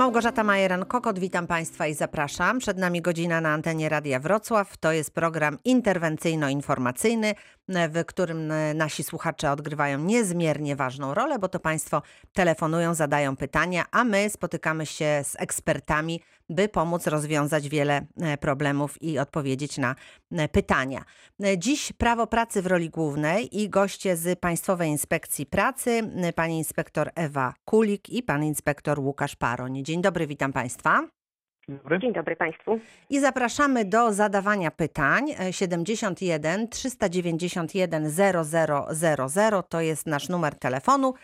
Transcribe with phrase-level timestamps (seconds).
[0.00, 2.58] Małgorzata Majeran-Kokot, witam Państwa i zapraszam.
[2.58, 4.76] Przed nami godzina na antenie Radia Wrocław.
[4.76, 7.34] To jest program interwencyjno-informacyjny,
[7.68, 12.02] w którym nasi słuchacze odgrywają niezmiernie ważną rolę, bo to Państwo
[12.32, 16.20] telefonują, zadają pytania, a my spotykamy się z ekspertami,
[16.50, 19.94] by pomóc rozwiązać wiele e, problemów i odpowiedzieć na
[20.32, 21.04] e, pytania.
[21.42, 27.10] E, dziś prawo pracy w roli głównej i goście z Państwowej Inspekcji Pracy, pani inspektor
[27.14, 29.84] Ewa Kulik i pan inspektor Łukasz Paroń.
[29.84, 31.19] Dzień dobry, witam Państwa.
[31.68, 31.98] Dzień dobry.
[31.98, 32.80] Dzień dobry Państwu.
[33.10, 35.26] I zapraszamy do zadawania pytań.
[35.50, 41.14] 71 391 0000 to jest nasz numer telefonu,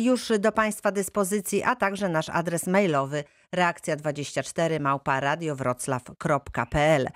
[0.00, 3.24] już do Państwa dyspozycji, a także nasz adres mailowy
[3.56, 7.08] reakcja24 małparadiowroclaw.pl.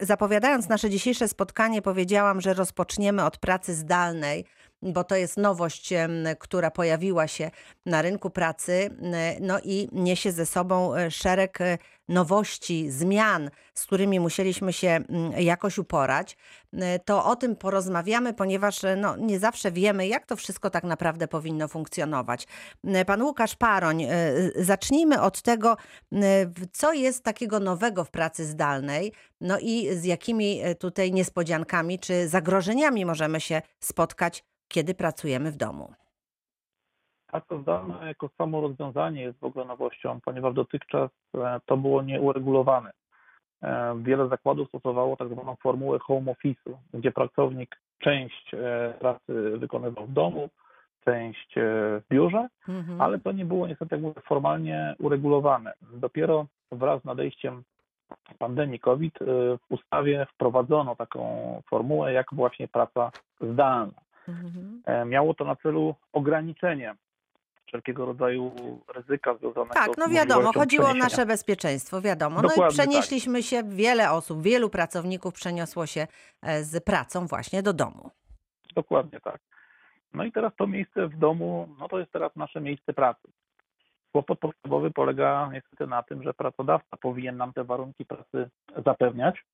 [0.00, 4.44] Zapowiadając nasze dzisiejsze spotkanie, powiedziałam, że rozpoczniemy od pracy zdalnej
[4.82, 5.92] bo to jest nowość,
[6.38, 7.50] która pojawiła się
[7.86, 8.90] na rynku pracy,
[9.40, 15.00] no i niesie ze sobą e, szereg e, nowości, zmian, z którymi musieliśmy się
[15.36, 16.36] jakoś uporać.
[16.72, 21.28] E, to o tym porozmawiamy, ponieważ no, nie zawsze wiemy, jak to wszystko tak naprawdę
[21.28, 22.46] powinno funkcjonować.
[23.06, 24.06] Pan Łukasz Paroń,
[24.56, 25.76] zacznijmy od tego,
[26.72, 33.04] co jest takiego nowego w pracy zdalnej, no i z jakimi tutaj niespodziankami czy zagrożeniami
[33.04, 35.94] możemy się spotkać kiedy pracujemy w domu.
[37.26, 42.90] Praca zdalna jako samo rozwiązanie jest w ogóle nowością, ponieważ dotychczas e, to było nieuregulowane.
[43.62, 50.06] E, wiele zakładów stosowało tak zwaną formułę home office'u, gdzie pracownik część e, pracy wykonywał
[50.06, 50.48] w domu,
[51.04, 53.00] część w biurze, mhm.
[53.00, 55.72] ale to nie było niestety formalnie uregulowane.
[55.92, 57.62] Dopiero wraz z nadejściem
[58.38, 61.22] pandemii COVID w ustawie wprowadzono taką
[61.70, 64.09] formułę jak właśnie praca zdalna.
[64.28, 64.82] Mhm.
[64.86, 66.94] E, miało to na celu ograniczenie
[67.70, 68.52] wszelkiego rodzaju
[68.94, 72.42] ryzyka związanego tak, z no wiadomo, chodziło o nasze bezpieczeństwo, wiadomo.
[72.42, 73.44] Dokładnie no i przenieśliśmy tak.
[73.44, 76.06] się, wiele osób, wielu pracowników przeniosło się
[76.42, 78.10] e, z pracą właśnie do domu.
[78.74, 79.40] Dokładnie tak.
[80.14, 83.28] No i teraz to miejsce w domu, no to jest teraz nasze miejsce pracy.
[84.12, 88.50] Kłopot podstawowy polega niestety na tym, że pracodawca powinien nam te warunki pracy
[88.86, 89.44] zapewniać.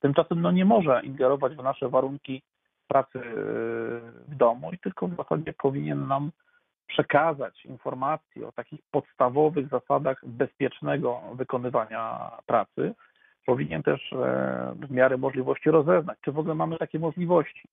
[0.00, 2.42] Tymczasem no nie może ingerować w nasze warunki
[2.86, 3.20] pracy
[4.28, 6.30] w domu i tylko w zasadzie powinien nam
[6.86, 12.94] przekazać informacje o takich podstawowych zasadach bezpiecznego wykonywania pracy.
[13.46, 17.68] Powinien też e, w miarę możliwości rozeznać, czy w ogóle mamy takie możliwości.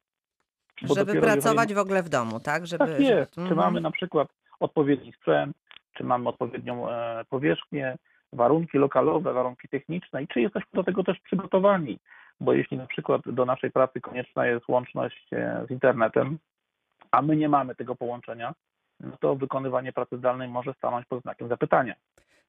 [0.87, 1.75] Bo Żeby pracować jeżeli...
[1.75, 2.67] w ogóle w domu, tak?
[2.67, 2.87] Żeby...
[2.87, 3.35] Tak jest.
[3.35, 3.57] Czy mhm.
[3.57, 4.27] mamy na przykład
[4.59, 5.57] odpowiedni sprzęt,
[5.93, 7.97] czy mamy odpowiednią e, powierzchnię,
[8.33, 11.99] warunki lokalowe, warunki techniczne i czy jesteśmy do tego też przygotowani
[12.41, 16.37] bo jeśli na przykład do naszej pracy konieczna jest łączność e, z internetem,
[17.11, 18.53] a my nie mamy tego połączenia,
[18.99, 21.95] no to wykonywanie pracy zdalnej może stanąć pod znakiem zapytania.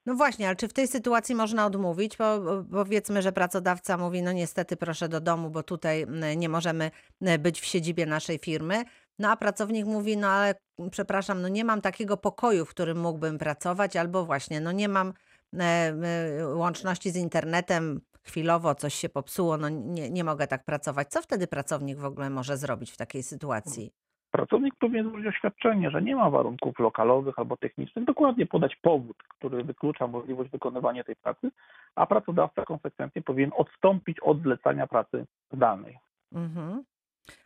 [0.05, 2.17] No właśnie, ale czy w tej sytuacji można odmówić?
[2.17, 2.39] Bo,
[2.71, 6.05] powiedzmy, że pracodawca mówi, no niestety proszę do domu, bo tutaj
[6.37, 6.91] nie możemy
[7.39, 8.83] być w siedzibie naszej firmy.
[9.19, 10.55] No a pracownik mówi, no ale
[10.91, 15.13] przepraszam, no nie mam takiego pokoju, w którym mógłbym pracować, albo właśnie, no nie mam
[15.53, 21.07] e, e, łączności z internetem, chwilowo coś się popsuło, no nie, nie mogę tak pracować.
[21.07, 23.91] Co wtedy pracownik w ogóle może zrobić w takiej sytuacji?
[24.31, 29.63] Pracownik powinien złożyć oświadczenie, że nie ma warunków lokalowych albo technicznych, dokładnie podać powód, który
[29.63, 31.51] wyklucza możliwość wykonywania tej pracy,
[31.95, 35.97] a pracodawca konsekwentnie powinien odstąpić od zlecania pracy zdalnej.
[36.33, 36.83] Mhm.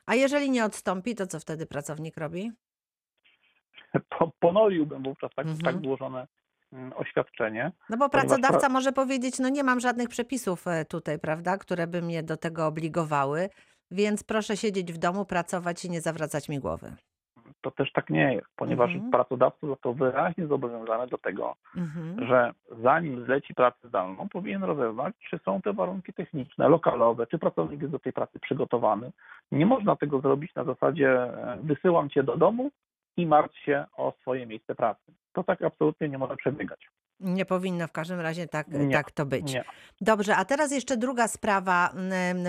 [0.05, 2.51] A jeżeli nie odstąpi, to co wtedy pracownik robi?
[4.39, 5.63] Ponoriłbym wówczas tak, mhm.
[5.63, 6.27] tak złożone
[6.95, 7.71] oświadczenie.
[7.89, 8.69] No bo pracodawca pra...
[8.69, 12.67] może powiedzieć, no nie mam żadnych przepisów e, tutaj, prawda, które by mnie do tego
[12.67, 13.49] obligowały,
[13.91, 16.95] więc proszę siedzieć w domu, pracować i nie zawracać mi głowy.
[17.61, 19.11] To też tak nie jest, ponieważ mhm.
[19.11, 22.27] pracodawca został wyraźnie zobowiązany do tego, mhm.
[22.27, 22.51] że
[22.83, 27.91] zanim zleci pracę zdalną, powinien rozeznać, czy są te warunki techniczne, lokalowe, czy pracownik jest
[27.91, 29.11] do tej pracy przygotowany.
[29.51, 32.71] Nie można tego zrobić na zasadzie e, wysyłam cię do domu,
[33.19, 35.11] i martw się o swoje miejsce pracy.
[35.39, 36.79] To tak absolutnie nie może przebiegać.
[37.19, 39.53] Nie powinno w każdym razie tak, nie, tak to być.
[39.53, 39.63] Nie.
[40.01, 41.93] Dobrze, a teraz jeszcze druga sprawa,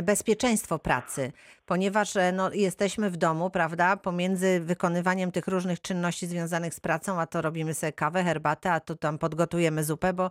[0.03, 1.33] bezpieczeństwo pracy,
[1.67, 7.21] ponieważ e, no, jesteśmy w domu, prawda, pomiędzy wykonywaniem tych różnych czynności związanych z pracą,
[7.21, 10.31] a to robimy sobie kawę, herbatę, a to tam podgotujemy zupę, bo,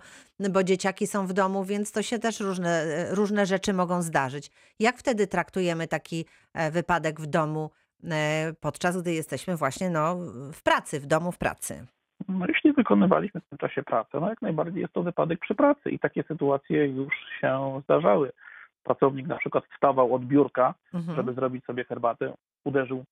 [0.50, 4.52] bo dzieciaki są w domu, więc to się też różne, e, różne rzeczy mogą zdarzyć.
[4.80, 7.70] Jak wtedy traktujemy taki e, wypadek w domu
[8.60, 10.16] podczas gdy jesteśmy właśnie no,
[10.54, 11.86] w pracy, w domu w pracy.
[12.30, 15.90] No, jeśli wykonywaliśmy w tym czasie pracę, no jak najbardziej jest to wypadek przy pracy
[15.90, 18.32] i takie sytuacje już się zdarzały.
[18.84, 21.16] Pracownik na przykład wstawał od biurka, mhm.
[21.16, 22.34] żeby zrobić sobie herbatę,
[22.64, 23.04] uderzył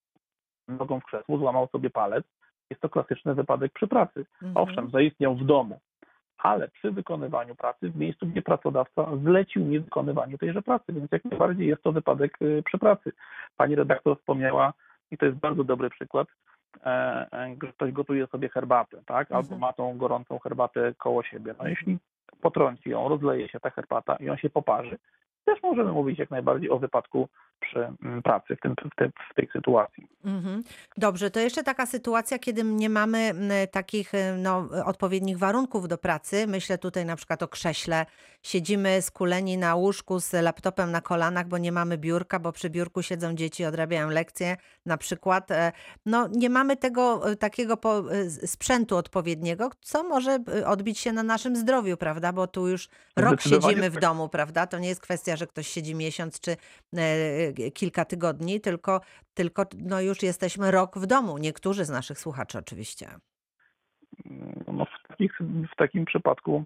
[0.68, 2.26] nogą w krzesło, złamał sobie palec.
[2.70, 4.26] Jest to klasyczny wypadek przy pracy.
[4.42, 4.58] Mhm.
[4.58, 5.80] Owszem, zaistniał w domu,
[6.38, 11.26] ale przy wykonywaniu pracy w miejscu, gdzie pracodawca zlecił mi wykonywanie tejże pracy, więc jak
[11.26, 13.12] najbardziej jest to wypadek y, przy pracy.
[13.58, 14.74] Pani redaktor wspomniała,
[15.12, 16.28] i to jest bardzo dobry przykład,
[17.74, 19.32] ktoś gotuje sobie herbatę, tak?
[19.32, 19.62] Albo Mhm.
[19.62, 21.56] ma tą gorącą herbatę koło siebie.
[21.60, 21.98] No jeśli
[22.42, 24.98] potrąci ją, rozleje się ta herbata i on się poparzy,
[25.46, 27.28] też możemy mówić jak najbardziej o wypadku
[27.60, 30.08] przy mm, pracy w, tym, w, tej, w tej sytuacji.
[30.26, 30.64] Mhm.
[30.98, 35.98] Dobrze, to jeszcze taka sytuacja, kiedy nie mamy m, takich e, no, odpowiednich warunków do
[35.98, 36.48] pracy.
[36.48, 38.06] Myślę tutaj na przykład o krześle.
[38.44, 43.02] Siedzimy skuleni na łóżku z laptopem na kolanach, bo nie mamy biurka, bo przy biurku
[43.02, 45.52] siedzą dzieci, odrabiają lekcje na przykład.
[45.52, 45.72] E,
[46.06, 47.78] No, nie mamy tego e, takiego
[48.12, 52.34] e, sprzętu odpowiedniego, co może odbić się na naszym zdrowiu, prawda?
[52.34, 54.02] Bo tu już rok siedzimy w tak.
[54.02, 54.68] domu, prawda?
[54.68, 56.58] To nie jest kwestia, że ktoś siedzi miesiąc czy
[57.74, 59.02] kilka tygodni, tylko
[59.34, 61.38] tylko no już jesteśmy rok w domu.
[61.38, 63.08] Niektórzy z naszych słuchaczy oczywiście.
[64.68, 65.40] No, w, takich,
[65.74, 66.64] w takim przypadku,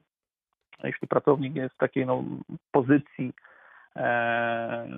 [0.83, 2.24] jeśli pracownik jest w takiej no,
[2.72, 3.33] pozycji,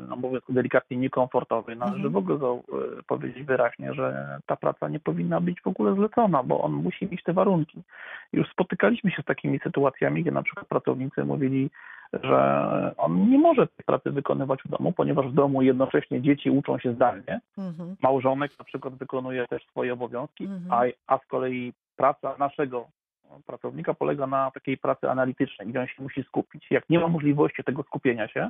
[0.10, 2.14] no, mówiąc delikatnie, niekomfortowej, należy Mhm.
[2.14, 2.38] w ogóle
[3.00, 7.08] e, powiedzieć wyraźnie, że ta praca nie powinna być w ogóle zlecona, bo on musi
[7.12, 7.82] mieć te warunki.
[8.34, 11.70] Już spotykaliśmy się z takimi sytuacjami, gdzie na przykład pracownicy mówili,
[12.24, 16.80] że on nie może tej pracy wykonywać w domu, ponieważ w domu jednocześnie dzieci uczą
[16.80, 17.96] się zdalnie, Mhm.
[18.02, 20.72] małżonek na przykład wykonuje też swoje obowiązki, Mhm.
[21.08, 22.88] a, a z kolei praca naszego
[23.46, 26.72] pracownika polega na takiej pracy analitycznej, gdzie on się musi skupić.
[26.72, 28.50] Jak nie ma możliwości tego skupienia się,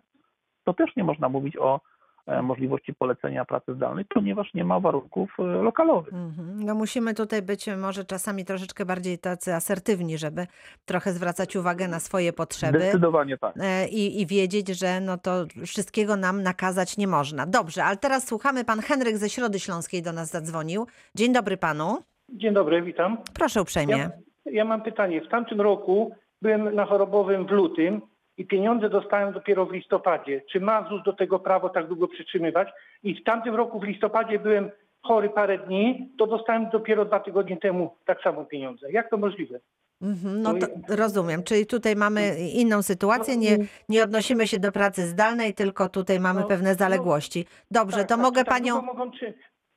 [0.64, 1.82] to też nie można mówić o
[2.28, 6.14] e, możliwości polecenia pracy zdalnej, ponieważ nie ma warunków e, lokalowych.
[6.14, 6.64] Mhm.
[6.66, 10.48] No musimy tutaj być może czasami troszeczkę bardziej tacy asertywni, żeby
[10.86, 12.80] trochę zwracać uwagę na swoje potrzeby.
[12.80, 13.56] Zdecydowanie tak.
[13.60, 17.46] e, I, I wiedzieć, że no to wszystkiego nam nakazać nie można.
[17.46, 18.66] Dobrze, ale teraz słuchamy.
[18.66, 20.88] Pan Henryk ze Środy Śląskiej do nas zadzwonił.
[21.16, 21.98] Dzień dobry panu.
[22.30, 23.18] Dzień dobry, witam.
[23.34, 23.98] Proszę uprzejmie.
[23.98, 24.12] Ja,
[24.52, 25.22] ja mam pytanie.
[25.22, 28.02] W tamtym roku byłem na chorobowym w lutym
[28.38, 30.42] i pieniądze dostałem dopiero w listopadzie.
[30.52, 32.68] Czy ma ZUS do tego prawo tak długo przytrzymywać?
[33.04, 34.72] I w tamtym roku w listopadzie byłem
[35.02, 38.92] chory parę dni, to dostałem dopiero dwa tygodnie temu tak samo pieniądze.
[38.92, 39.60] Jak to możliwe?
[40.02, 44.60] Mhm, no No to rozumiem, czyli tutaj mamy inną sytuację, nie, No, nie odnosimy się
[44.60, 47.46] do pracy zdalnej, tylko tutaj mamy No, pewne no, zaległości.
[47.72, 48.24] Dobrze, Tak, to tak.
[48.24, 48.82] mogę tak panią...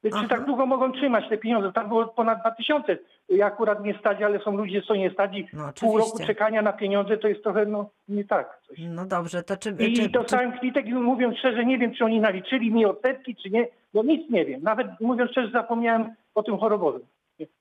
[0.02, 0.22] Czy, Aha.
[0.22, 1.72] czy tak długo mogą trzymać te pieniądze?
[1.72, 2.98] Tam było ponad dwa tysiące.
[3.28, 6.62] Ja akurat nie stać, ale są ludzie, co nie stać i No pół roku czekania
[6.62, 8.60] na pieniądze to jest trochę no, nie tak.
[8.66, 8.78] Coś.
[8.88, 9.70] No dobrze, to czy...
[9.70, 13.36] I czy, czy dostałem kwitek i mówiąc szczerze, nie wiem, czy oni naliczyli mi odsetki,
[13.36, 14.62] czy nie, bo nic nie wiem.
[14.62, 17.02] Nawet mówiąc szczerze, zapomniałem o tym chorobowym.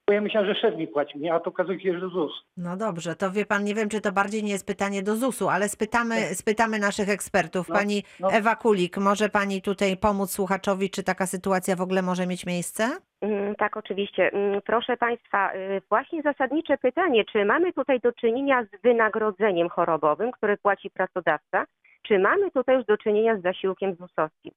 [0.07, 1.33] Bo ja myślałem, że szef mi płacił, nie?
[1.33, 2.31] a to okazuje się, że ZUS.
[2.57, 5.49] No dobrze, to wie pan, nie wiem, czy to bardziej nie jest pytanie do ZUS-u,
[5.49, 7.69] ale spytamy, spytamy naszych ekspertów.
[7.69, 8.31] No, Pani no.
[8.31, 12.83] Ewa Kulik, może pani tutaj pomóc słuchaczowi, czy taka sytuacja w ogóle może mieć miejsce?
[13.21, 14.31] Mm, Tak, oczywiście.
[14.33, 20.31] Mm, Proszę Państwa, y, właśnie zasadnicze pytanie, czy mamy tutaj do czynienia z wynagrodzeniem chorobowym,
[20.31, 21.65] które płaci pracodawca,
[22.03, 24.51] czy mamy tutaj już do czynienia z zasiłkiem ZUS-owskim?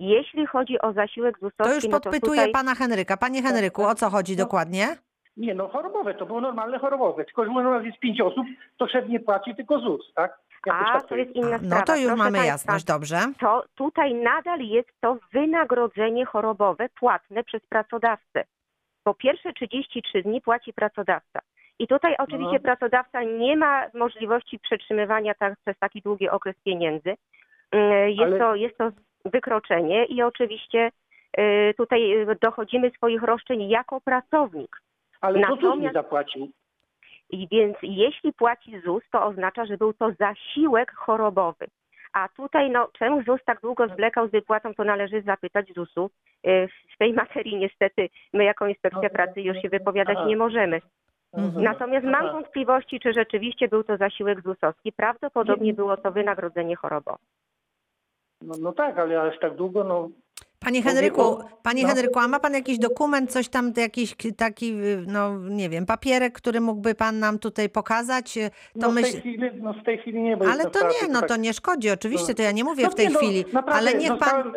[0.00, 2.52] Jeśli chodzi o zasiłek ZUS-owski, To już no to podpytuję tutaj...
[2.52, 3.16] pana Henryka.
[3.16, 4.44] Panie Henryku, o co chodzi No.
[4.44, 4.86] dokładnie?
[5.36, 7.24] Nie, no chorobowe, to było normalne chorobowe.
[7.24, 8.46] Tylko, że u nas jest pięć osób,
[8.78, 10.38] to szef nie płaci, tylko ZUS, tak?
[10.66, 11.82] Jakoś A, tak to jest inna No sprawa.
[11.82, 13.18] to już Proszę mamy państwa, jasność, dobrze.
[13.40, 18.44] To tutaj nadal jest to wynagrodzenie chorobowe płatne przez pracodawcę.
[19.04, 21.40] Po pierwsze 33 dni płaci pracodawca.
[21.78, 22.60] I tutaj oczywiście No.
[22.60, 27.14] pracodawca nie ma możliwości przetrzymywania tak, przez taki długi okres pieniędzy.
[27.70, 28.90] Mm, Jest, Ale- to, jest to
[29.24, 30.90] wykroczenie i oczywiście
[31.38, 34.76] y, tutaj y, dochodzimy swoich roszczeń jako pracownik.
[35.20, 36.48] Ale to ZUS Natomiast- zapłacił.
[37.30, 41.66] I więc jeśli płaci ZUS, to oznacza, że był to zasiłek chorobowy.
[42.12, 46.10] A tutaj, no, czemu ZUS tak długo zwlekał z wypłatą, to należy zapytać ZUS-u.
[46.46, 50.80] Y, W tej materii niestety my jako Inspekcja Pracy już się wypowiadać nie możemy.
[51.56, 54.92] Natomiast mam wątpliwości, czy rzeczywiście był to zasiłek ZUS-owski.
[54.92, 57.18] Prawdopodobnie było to wynagrodzenie chorobowe.
[58.46, 60.08] No, no tak, ale aż tak długo, no
[60.60, 61.88] Panie Henryku, panie no.
[61.88, 66.32] Henryku, a ma pan jakiś dokument, coś tam, jakiś taki, y, no nie wiem, papierek,
[66.34, 68.36] który mógłby pan nam tutaj pokazać?
[68.38, 69.12] Y, To no, w myśl...
[69.12, 71.36] tej chwili, no w tej chwili nie, bo Ale to pracy, nie, no tak- to
[71.36, 72.34] nie szkodzi, oczywiście, No.
[72.34, 74.52] to ja nie mówię No w tej nie, no, chwili, naprawdę, ale niech pan, dostałem-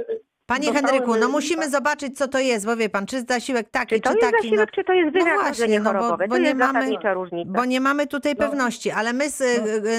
[0.47, 1.71] panie dostałem, Henryku, no musimy tak.
[1.71, 4.35] zobaczyć, co to jest, bo wie pan, czy zasiłek taki, Czy to czy jest taki,
[4.37, 7.51] no, zasiłek, czy to jest No wynagrodzenie właśnie, no bo- bo nie jest mamy- różnica.
[7.59, 8.45] bo nie mamy tutaj No.
[8.47, 9.45] pewności, ale my z y,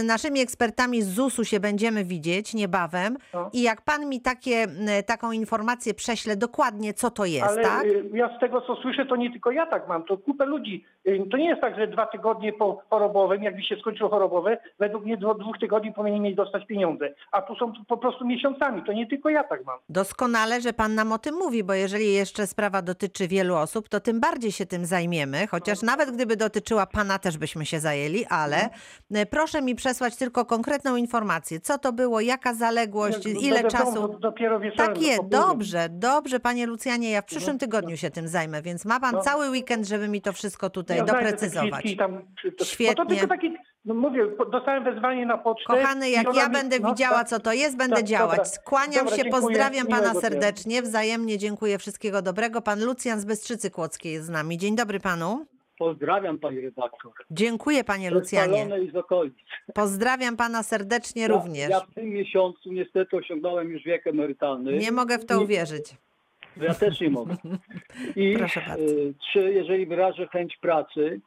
[0.01, 3.51] y, naszymi ekspertami z ZUS-u się będziemy widzieć niebawem No.
[3.53, 4.67] i jak pan mi takie,
[4.99, 7.85] y, taką informację prześle dokładnie, co to jest, Ale tak?
[8.13, 10.85] ja z tego, co słyszę, to nie tylko ja tak mam, to kupę ludzi.
[11.31, 15.17] To nie jest tak, że dwa tygodnie po chorobowym, jakby się skończyło chorobowe, według mnie
[15.17, 17.15] do dwóch tygodni powinni mieć dostać pieniądze.
[17.33, 19.79] A tu są po prostu miesiącami, to nie tylko ja tak mam.
[19.89, 20.38] Doskonale.
[20.39, 24.01] Doskonale, że pan nam o tym mówi, bo jeżeli jeszcze sprawa dotyczy wielu osób, to
[24.01, 28.69] tym bardziej się tym zajmiemy, chociaż nawet gdyby dotyczyła pana, też byśmy się zajęli, ale
[29.15, 33.71] e, proszę mi przesłać tylko konkretną informację, co to było, jaka zaległość, Nie, ile będę
[33.71, 34.19] czasu.
[34.21, 34.95] Dopiero wieczorem.
[34.95, 38.85] Tak jest, dobrze, dobrze, panie Lucjanie, ja w przyszłym No, tygodniu się tym zajmę, więc
[38.85, 39.21] ma pan No.
[39.21, 41.97] cały weekend, żeby mi to wszystko tutaj Ja doprecyzować.
[41.99, 42.23] Tam,
[42.65, 42.95] Świetnie.
[42.95, 43.57] to tylko taki,
[43.89, 45.65] no mówię, dostałem wezwanie na pocztę.
[45.67, 47.29] Kochany, jak ja mi- będę no, widziała, tak.
[47.29, 48.31] co to jest, będę Tak, działać.
[48.37, 48.45] dobra.
[48.45, 49.43] Skłaniam Dobra, się, dziękuję.
[49.43, 50.21] pozdrawiam pana dnia.
[50.21, 52.63] serdecznie, wzajemnie dziękuję, wszystkiego dobrego.
[52.63, 54.59] Pan Lucjan z Bystrzycy Kłodzkiej jest z nami.
[54.59, 55.47] Dzień dobry panu.
[55.79, 57.13] Pozdrawiam pani redaktor.
[57.31, 58.69] Dziękuję panie Lucjanie.
[58.85, 59.35] I z okolic.
[59.75, 61.71] Pozdrawiam pana serdecznie Ja- również.
[61.71, 64.73] Ja w tym miesiącu niestety osiągnąłem już wiek emerytalny.
[64.79, 65.85] Nie mogę w to I- uwierzyć.
[66.57, 67.37] Ja też nie mogę.
[68.17, 68.85] I Proszę bardzo.
[68.85, 71.21] y, czy jeżeli wyrażę chęć pracy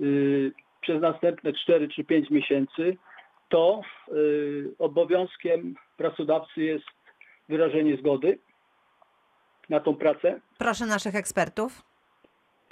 [0.00, 2.96] y, przez następne 4 czy 5 miesięcy,
[3.48, 3.80] to
[4.12, 6.84] y, obowiązkiem pracodawcy jest
[7.48, 8.38] wyrażenie zgody
[9.68, 10.40] na tą pracę.
[10.58, 11.82] Proszę naszych ekspertów.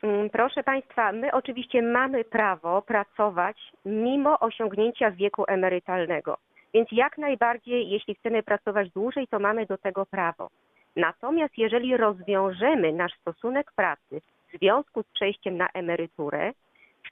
[0.03, 6.37] Mm, Proszę Państwa, my oczywiście mamy prawo pracować mimo osiągnięcia wieku emerytalnego.
[6.75, 10.51] Więc jak najbardziej, jeśli chcemy pracować dłużej, to mamy do tego prawo.
[10.97, 14.21] Natomiast jeżeli rozwiążemy nasz stosunek pracy
[14.53, 16.53] w związku z przejściem na emeryturę,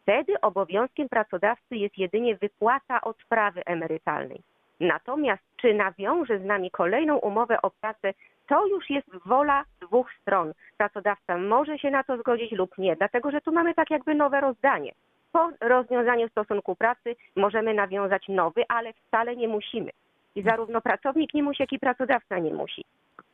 [0.08, 4.40] wtedy obowiązkiem pracodawcy jest jedynie wypłata odprawy emerytalnej.
[4.80, 8.14] Natomiast czy nawiąże z nami kolejną umowę o pracę,
[8.46, 10.52] to już jest wola dwóch stron.
[10.76, 14.40] Pracodawca może się na to zgodzić lub nie, dlatego że tu mamy tak jakby nowe
[14.40, 14.92] rozdanie.
[15.32, 19.90] Po rozwiązaniu stosunku pracy możemy nawiązać nowy, ale wcale nie musimy.
[20.34, 22.84] I zarówno pracownik nie musi, jak i pracodawca nie musi.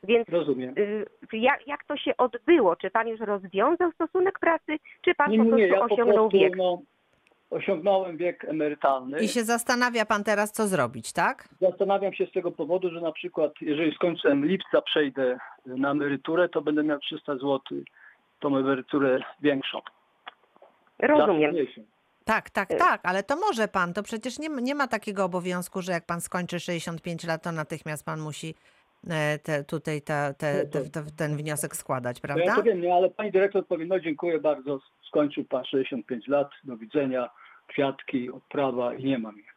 [0.04, 0.74] Więc Rozumiem.
[0.78, 2.76] y, jak, jak to się odbyło?
[2.76, 5.94] Czy pan już rozwiązał stosunek pracy, czy pan Nie, po nie, nie, prostu ja po
[5.94, 6.56] osiągnął prostu wiek?
[6.56, 6.82] no,
[7.50, 9.20] osiągnąłem wiek emerytalny.
[9.20, 11.48] I się zastanawia pan teraz, co zrobić, tak?
[11.60, 16.48] Zastanawiam się z tego powodu, że na przykład jeżeli z końcem lipca przejdę na emeryturę,
[16.48, 17.60] to będę miał 300 zł,
[18.40, 19.80] tą emeryturę większą.
[20.98, 21.54] Rozumiem.
[22.24, 23.92] Tak, tak, Y- tak, ale to może pan.
[23.94, 28.04] To przecież nie, nie ma takiego obowiązku, że jak pan skończy 65 lat, to natychmiast
[28.06, 28.54] pan musi
[29.42, 32.54] te, tutaj te, te, te, te, ten wniosek składać, No ja prawda?
[32.56, 36.76] to wiem, nie, ale pani dyrektor powie, no dziękuję bardzo, skończył pan 65 lat, do
[36.76, 37.30] widzenia,
[37.66, 39.54] kwiatki, odprawa i nie mam ich.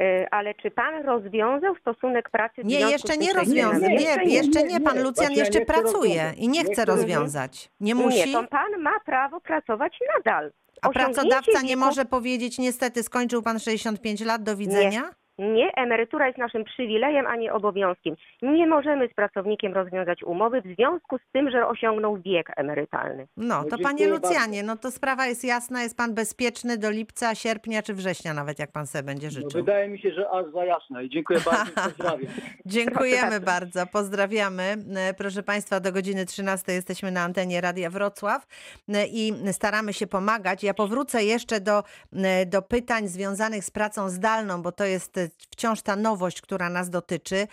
[0.00, 3.88] Y, Ale czy pan rozwiązał stosunek pracy Nie, jeszcze nie tym przejściem na rozwiąza.
[3.88, 4.26] nie, Nie, emeryturę?
[4.26, 4.80] nie, jeszcze nie, nie.
[4.80, 4.96] Pan.
[5.02, 6.38] Lucjan Właśnie ja jeszcze pracuje rozwiązać.
[6.38, 7.70] i nie chce rozwiązać.
[7.80, 8.30] Nie musi.
[8.34, 10.52] Nie, pan ma prawo pracować nadal.
[10.82, 15.10] A pracodawca nie może powiedzieć, niestety skończył pan 65 lat, do widzenia?
[15.38, 18.14] Nie, emerytura jest naszym przywilejem, a nie obowiązkiem.
[18.42, 23.26] Nie możemy z pracownikiem rozwiązać umowy w związku z tym, że osiągnął wiek emerytalny.
[23.36, 24.08] No, No, to panie.
[24.08, 28.58] Lucjanie, no to sprawa jest jasna, jest pan bezpieczny do lipca, sierpnia czy września nawet,
[28.58, 29.50] jak pan sobie będzie No, życzył.
[29.60, 32.32] wydaje mi się, że aż za jasne i dziękuję bardzo, pozdrawiam.
[32.66, 34.76] Dziękujemy bardzo, pozdrawiamy.
[34.96, 38.46] E, Proszę Państwa, do godziny 13 jesteśmy na antenie Radia Wrocław
[38.88, 40.62] e, i staramy się pomagać.
[40.64, 45.82] Ja powrócę jeszcze do, e, do pytań związanych z pracą zdalną, bo to jest wciąż
[45.82, 47.46] ta nowość, która nas dotyczy.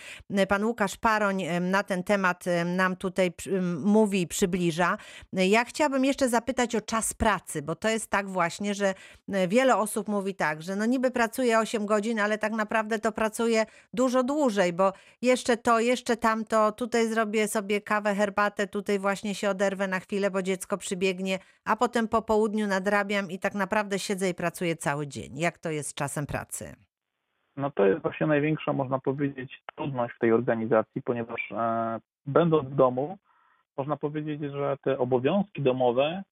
[0.50, 3.34] Pan Łukasz Paroń na ten temat nam tutaj
[3.80, 4.98] mówi i przybliża.
[5.34, 8.94] Ja chciałabym jeszcze zapytać o czas pracy, bo to jest tak właśnie, że
[9.32, 13.12] e, wiele osób mówi tak, że no niby pracuje 8 godzin, ale tak naprawdę to
[13.12, 19.36] pracuje dużo dłużej, bo jeszcze to, jeszcze tamto, tutaj zrobię sobie kawę, herbatę, tutaj właśnie
[19.36, 24.00] się oderwę na chwilę, bo dziecko przybiegnie, a potem po południu nadrabiam i tak naprawdę
[24.00, 25.40] siedzę i pracuję cały dzień.
[25.40, 26.91] Jak to jest z czasem pracy?
[27.58, 32.76] No to jest właśnie największa, można powiedzieć, trudność w tej organizacji, ponieważ e, będąc w
[32.76, 33.18] domu,
[33.78, 36.24] można powiedzieć, że te obowiązki domowe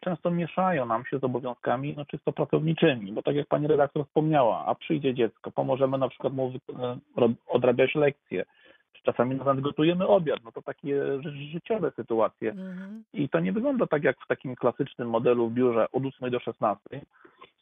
[0.00, 4.66] często mieszają nam się z obowiązkami no, czysto pracowniczymi, bo tak jak pani redaktor wspomniała,
[4.66, 6.98] a przyjdzie dziecko, pomożemy na przykład mu e,
[7.46, 8.44] odrabiać lekcje,
[8.92, 12.50] czy czasami nawet gotujemy obiad, no to takie ży- życiowe sytuacje.
[12.50, 13.04] Mhm.
[13.12, 16.40] I to nie wygląda tak jak w takim klasycznym modelu w biurze od 8 do
[16.40, 17.00] 16,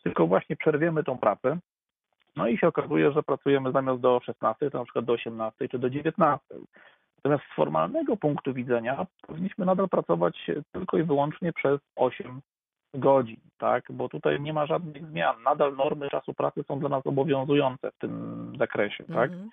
[0.03, 1.59] tylko właśnie przerwiemy tą pracę.
[2.37, 5.79] No i się okazuje, że pracujemy zamiast do 16, to na przykład do 18 czy
[5.79, 6.47] do 19.
[7.17, 12.41] Natomiast z formalnego punktu widzenia powinniśmy nadal pracować tylko i wyłącznie przez 8
[12.95, 13.85] godzin, tak?
[13.91, 15.43] Bo tutaj nie ma żadnych zmian.
[15.43, 19.31] Nadal normy czasu pracy są dla nas obowiązujące w tym zakresie, tak?
[19.31, 19.51] Mhm.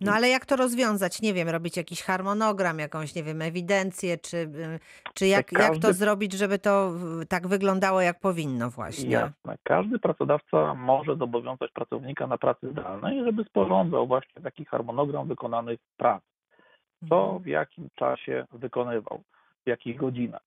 [0.00, 1.22] No ale jak to rozwiązać?
[1.22, 4.78] Nie wiem, robić jakiś harmonogram, jakąś, nie wiem, ewidencję, czy, y,
[5.14, 6.92] czy jak, jak to każdy- zrobić, żeby to
[7.28, 9.10] tak wyglądało, jak powinno właśnie?
[9.10, 9.56] Jasne.
[9.62, 16.22] Każdy pracodawca może zobowiązać pracownika na pracy zdalnej, żeby sporządzał właśnie taki harmonogram wykonanych prac.
[17.08, 17.42] Co Mhm.
[17.42, 19.20] w jakim czasie wykonywał,
[19.64, 20.42] w jakich godzinach.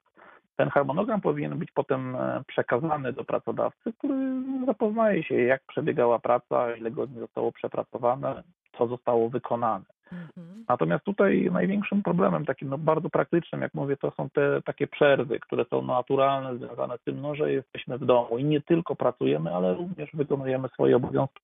[0.56, 6.76] Ten harmonogram powinien być potem e, przekazany do pracodawcy, który zapoznaje się, jak przebiegała praca,
[6.76, 8.42] ile godzin zostało przepracowane,
[8.78, 9.84] co zostało wykonane.
[10.12, 10.64] Mhm.
[10.68, 15.40] Natomiast tutaj największym problemem, takim no bardzo praktycznym, jak mówię, to są te takie przerwy,
[15.40, 19.54] które są naturalne, związane z tym, no, że jesteśmy w domu i nie tylko pracujemy,
[19.54, 21.42] ale również wykonujemy swoje obowiązki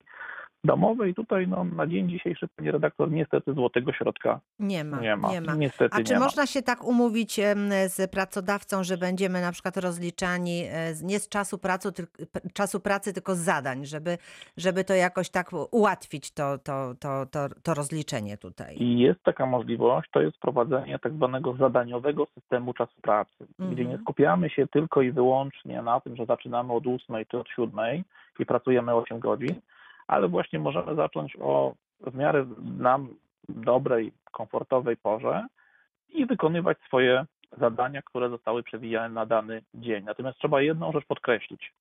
[0.65, 5.17] domowe i tutaj no, na dzień dzisiejszy, panie redaktor, niestety złotego środka Nie ma, nie
[5.17, 5.31] ma.
[5.33, 5.55] nie ma.
[5.55, 6.25] Niestety A czy nie ma.
[6.25, 7.41] można się tak umówić
[7.87, 12.81] z pracodawcą, że będziemy na przykład rozliczani e, nie z czasu, pracy, tyl- p- czasu
[12.81, 14.19] pracy, tylko z zadań, żeby,
[14.57, 18.83] żeby to jakoś tak ułatwić to, to, to, to, to rozliczenie tutaj?
[18.83, 23.91] I jest taka możliwość, to jest wprowadzenie tak zwanego zadaniowego systemu czasu pracy, gdzie nie
[23.91, 24.01] Mhm.
[24.03, 28.03] skupiamy się tylko i wyłącznie na tym, że zaczynamy od 8 czy od 7
[28.39, 29.55] i pracujemy 8 godzin,
[30.11, 32.47] ale właśnie możemy zacząć o w miarę
[32.79, 33.09] nam
[33.49, 35.47] dobrej, komfortowej porze
[36.09, 37.25] i wykonywać swoje
[37.59, 40.05] zadania, które zostały przewijane na dany dzień.
[40.05, 41.73] Natomiast trzeba jedną rzecz podkreślić.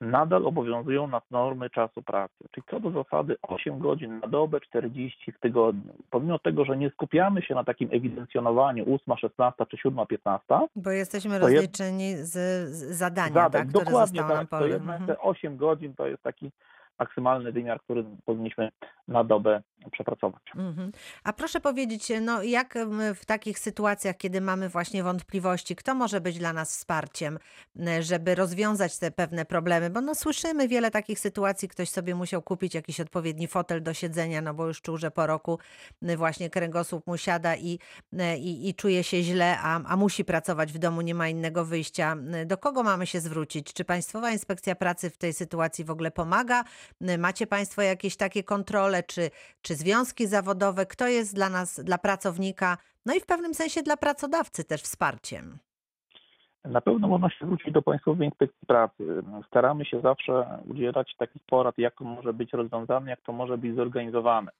[0.00, 5.32] Nadal obowiązują nas normy czasu pracy, czyli co do zasady 8 godzin na dobę, 40
[5.32, 5.92] w tygodniu.
[6.10, 10.90] Pomimo tego, że nie skupiamy się na takim ewidencjonowaniu 8, 16 czy 7, 15, Bo
[10.90, 12.32] jesteśmy rozliczeni z,
[12.70, 15.06] z zadania, zadań, tak, które dokładnie zostało nam tak, to jednak Mhm.
[15.06, 16.50] te 8 godzin to jest taki
[16.98, 18.68] maksymalny wymiar, który powinniśmy
[19.08, 19.62] na dobę
[19.92, 20.42] przepracować.
[20.56, 20.92] Mhm.
[21.24, 22.74] A proszę powiedzieć, no jak
[23.14, 27.38] w takich sytuacjach, kiedy mamy właśnie wątpliwości, kto może być dla nas wsparciem,
[28.00, 29.90] żeby rozwiązać te pewne problemy?
[29.90, 34.42] Bo no słyszymy wiele takich sytuacji, ktoś sobie musiał kupić jakiś odpowiedni fotel do siedzenia,
[34.42, 35.58] no bo już czuł, że po roku
[36.16, 37.78] właśnie kręgosłup mu siada i,
[38.38, 42.16] i, i czuje się źle, a, a musi pracować w domu, nie ma innego wyjścia.
[42.46, 43.72] Do kogo mamy się zwrócić?
[43.72, 46.64] Czy Państwowa Inspekcja Pracy w tej sytuacji w ogóle pomaga?
[47.00, 49.30] M, Macie Państwo jakieś takie kontrole, czy,
[49.62, 52.76] czy związki zawodowe, kto jest dla nas, dla pracownika,
[53.06, 55.58] no i w pewnym sensie dla pracodawcy też wsparciem.
[56.64, 59.22] Na pewno można się zwrócić do Państwowej Inspekcji Pracy.
[59.46, 63.76] Staramy się zawsze udzielać takich porad, jak to może być rozwiązane, jak to może być
[63.76, 64.50] zorganizowane.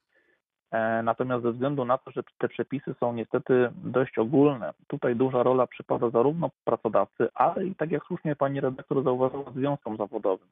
[0.71, 5.43] E, Natomiast ze względu na to, że te przepisy są niestety dość ogólne, tutaj duża
[5.43, 10.49] rola przypada zarówno pracodawcy, ale i tak jak słusznie pani redaktor zauważyła, związkom zawodowym,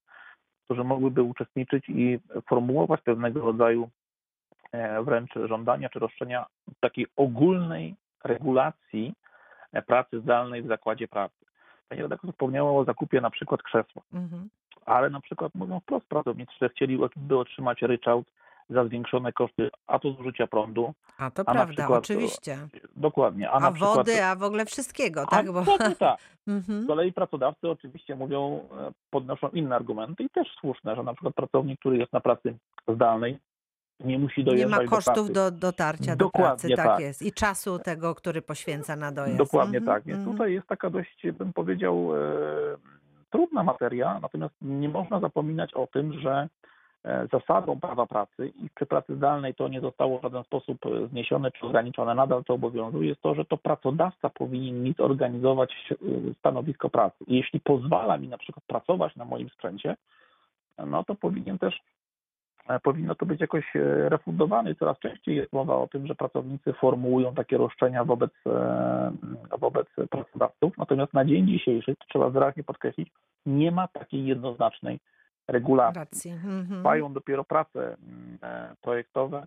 [0.67, 2.19] którzy mogłyby uczestniczyć i
[2.49, 3.89] formułować pewnego rodzaju
[4.73, 6.47] e, wręcz żądania czy roszczenia
[6.81, 9.15] takiej ogólnej regulacji
[9.73, 11.47] e, pracy zdalnej w zakładzie pracy.
[11.89, 14.49] Pani redaktor wspomniała o zakupie na przykład krzesła, Mhm.
[14.87, 18.27] ale na przykład mówią wprost pracownicy, że chcieliby otrzymać ryczałt
[18.71, 22.59] za zwiększone koszty, a to zużycia prądu, A to A prawda, przykład, oczywiście.
[22.97, 23.95] dokładnie, a, A przykład...
[23.95, 25.53] wody, a w ogóle wszystkiego, A, tak?
[25.53, 25.79] Bo...
[25.79, 26.19] tak, tak.
[26.85, 31.35] Z kolei pracodawcy oczywiście mówią, e, podnoszą inne argumenty i też słuszne, że na przykład
[31.35, 32.57] pracownik, który jest na pracy
[32.89, 33.39] zdalnej,
[34.01, 37.01] nie musi Nie dojeżdżać ma kosztów do do dotarcia do pracy, Dokładnie tak, tak.
[37.01, 37.23] jest.
[37.23, 39.39] I czasu tego, który poświęca na dojazd.
[39.39, 40.05] Dokładnie Mhm, tak.
[40.05, 40.37] Więc mhm.
[40.37, 42.21] tutaj jest taka dość, bym powiedział, e,
[43.31, 46.49] trudna materia, natomiast nie można zapominać o tym, że e,
[47.33, 51.51] zasadą prawa pracy i przy pracy zdalnej to nie zostało w żaden sposób e, zniesione
[51.51, 55.97] czy ograniczone, nadal to obowiązuje, jest to, że to pracodawca powinien mi zorganizować e,
[56.39, 57.25] stanowisko pracy.
[57.27, 59.97] I jeśli pozwala mi na przykład pracować na moim sprzęcie,
[60.87, 61.81] no to powinien też
[62.69, 64.75] e, powinno to być jakoś e, refundowane.
[64.75, 69.13] Coraz częściej jest mowa o tym, że pracownicy formułują takie roszczenia wobec, e,
[69.59, 70.79] wobec pracodawców.
[70.79, 73.09] Natomiast na dzień dzisiejszy, to trzeba wyraźnie podkreślić,
[73.47, 74.99] nie ma takiej jednoznacznej
[75.49, 76.31] regulacji.
[76.31, 76.67] Mhm.
[76.67, 79.47] Trwają dopiero prace mm, e, projektowe.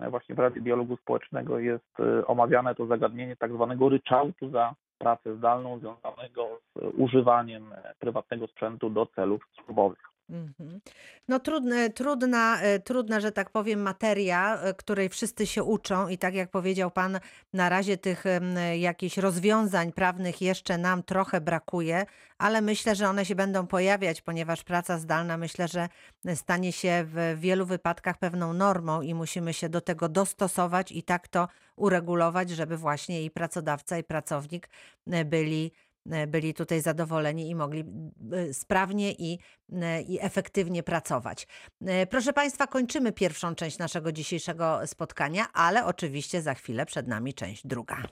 [0.00, 4.74] E, Właśnie w Radzie Dialogu Społecznego jest e, omawiane to zagadnienie tak zwanego ryczałtu za
[4.98, 7.64] pracę zdalną związanego z używaniem
[7.98, 10.13] prywatnego sprzętu do celów służbowych.
[10.30, 10.80] Mhm.
[11.28, 16.18] No trudne, trudna, e, trudna, że tak powiem, materia, e, której wszyscy się uczą i
[16.18, 17.20] tak jak powiedział Pan,
[17.52, 22.06] na razie tych em, jakichś rozwiązań prawnych jeszcze nam trochę brakuje,
[22.38, 25.88] ale myślę, że one się będą pojawiać, ponieważ praca zdalna myślę, że
[26.34, 31.28] stanie się w wielu wypadkach pewną normą i musimy się do tego dostosować i tak
[31.28, 34.68] to uregulować, żeby właśnie i pracodawca, i pracownik
[35.06, 35.83] e, byli e,
[36.26, 37.84] byli tutaj zadowoleni i mogli
[38.32, 39.38] e, sprawnie i,
[39.72, 41.46] e, i efektywnie pracować.
[41.86, 47.34] E, Proszę Państwa, kończymy pierwszą część naszego dzisiejszego spotkania, ale oczywiście za chwilę przed nami
[47.34, 48.02] część druga.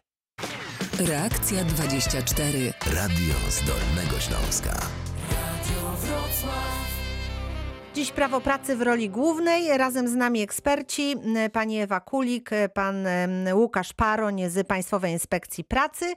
[0.98, 2.72] Reakcja 24.
[2.86, 4.80] Radio z Dolnego Śląska.
[7.94, 9.78] Dziś prawo pracy w roli głównej.
[9.78, 11.16] Razem z nami eksperci,
[11.52, 13.06] pani Ewa Kulik, pan
[13.54, 16.14] Łukasz Paroń z Państwowej Inspekcji Pracy,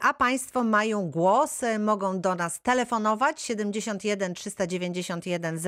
[0.00, 5.58] a Państwo mają głos, e, mogą do nas telefonować 71 391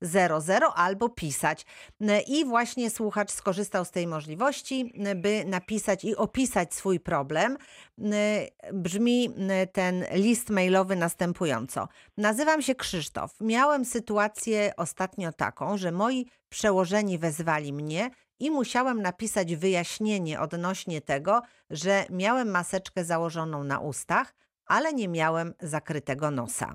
[0.00, 1.66] 0000 albo pisać.
[2.26, 7.56] I właśnie słuchacz skorzystał z tej możliwości, by napisać i opisać swój problem.
[8.00, 8.12] M,
[8.72, 11.88] Brzmi m, ten list mailowy następująco.
[12.16, 13.34] Nazywam się Krzysztof.
[13.40, 21.42] Miałem sytuację ostatnio taką, że moi przełożeni wezwali mnie i musiałem napisać wyjaśnienie odnośnie tego,
[21.70, 24.34] że miałem maseczkę założoną na ustach,
[24.66, 26.74] ale nie miałem zakrytego nosa.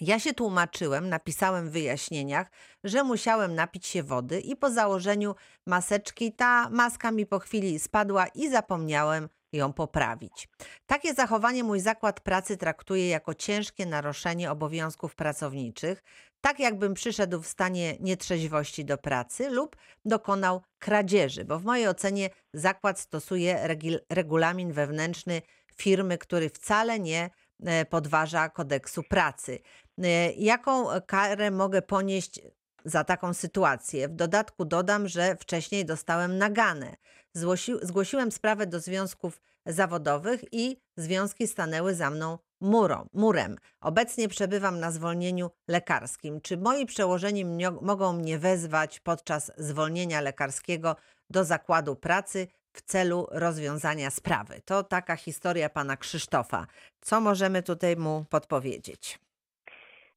[0.00, 2.50] Ja się tłumaczyłem, napisałem w wyjaśnieniach,
[2.84, 5.34] że musiałem napić się wody i po założeniu
[5.66, 10.48] maseczki ta maska mi po chwili spadła i zapomniałem ją poprawić.
[10.86, 16.02] Takie zachowanie mój zakład pracy traktuje jako ciężkie naruszenie obowiązków pracowniczych,
[16.40, 22.30] tak jakbym przyszedł w stanie nietrzeźwości do pracy lub dokonał kradzieży, bo w mojej ocenie
[22.52, 23.76] zakład stosuje
[24.10, 25.42] regulamin wewnętrzny
[25.76, 27.30] firmy, który wcale nie
[27.64, 29.58] e, podważa kodeksu pracy.
[29.98, 32.40] E, Jaką karę mogę ponieść
[32.84, 34.08] za taką sytuację?
[34.08, 36.96] W dodatku dodam, że wcześniej dostałem naganę.
[37.36, 43.56] Zgłosi- zgłosiłem sprawę do związków zawodowych i związki stanęły za mną murą, murem.
[43.80, 46.40] Obecnie przebywam na zwolnieniu lekarskim.
[46.40, 50.96] Czy moi przełożeni mnio- mogą mnie wezwać podczas zwolnienia lekarskiego
[51.30, 54.60] do zakładu pracy w celu rozwiązania sprawy?
[54.64, 56.66] To taka historia pana Krzysztofa.
[57.00, 59.18] Co możemy tutaj mu podpowiedzieć?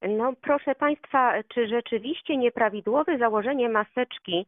[0.01, 4.45] No proszę Państwa, czy rzeczywiście nieprawidłowe założenie maseczki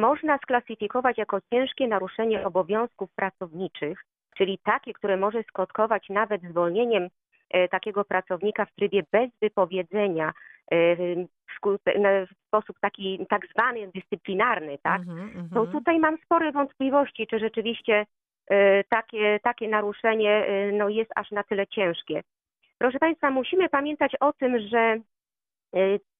[0.00, 4.04] można sklasyfikować jako ciężkie naruszenie obowiązków pracowniczych,
[4.36, 7.08] czyli takie, które może skutkować nawet zwolnieniem
[7.54, 10.32] y, takiego pracownika w trybie bez wypowiedzenia
[10.74, 11.28] y,
[12.26, 15.00] w sposób taki tak zwany dyscyplinarny, tak?
[15.00, 15.72] Mhm, To mhm.
[15.72, 18.06] tutaj mam spore wątpliwości, czy rzeczywiście
[18.88, 22.22] takie, takie naruszenie no, jest aż na tyle ciężkie.
[22.78, 25.00] Proszę Państwa, musimy pamiętać o tym, że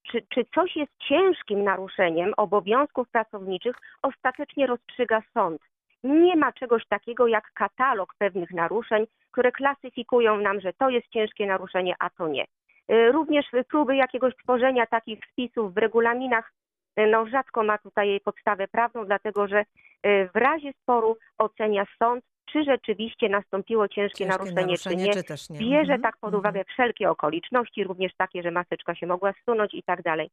[0.03, 5.61] czy, czy coś jest ciężkim naruszeniem obowiązków pracowniczych, ostatecznie rozstrzyga sąd.
[6.03, 11.47] Nie ma czegoś takiego jak katalog pewnych naruszeń, które klasyfikują nam, że to jest ciężkie
[11.47, 12.45] naruszenie, a to nie.
[12.87, 16.53] E, Również próby jakiegoś tworzenia takich spisów w regulaminach
[16.95, 22.23] e, no, rzadko ma tutaj podstawę prawną, dlatego że e, w razie sporu ocenia sąd,
[22.51, 25.13] czy rzeczywiście nastąpiło ciężkie, Ciężkie naruszenie, naruszenie, czy nie.
[25.13, 25.59] czy też nie?
[25.59, 26.39] Bierze Mhm, tak pod mhm.
[26.39, 30.29] uwagę wszelkie okoliczności, również takie, że maseczka się mogła zsunąć i tak dalej.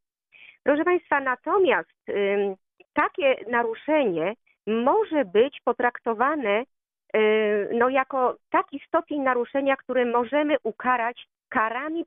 [0.62, 2.54] Proszę Państwa, natomiast ym,
[2.92, 4.34] takie naruszenie
[4.66, 6.64] może być potraktowane
[7.16, 12.04] y, no, jako taki stopień naruszenia, który możemy ukarać karami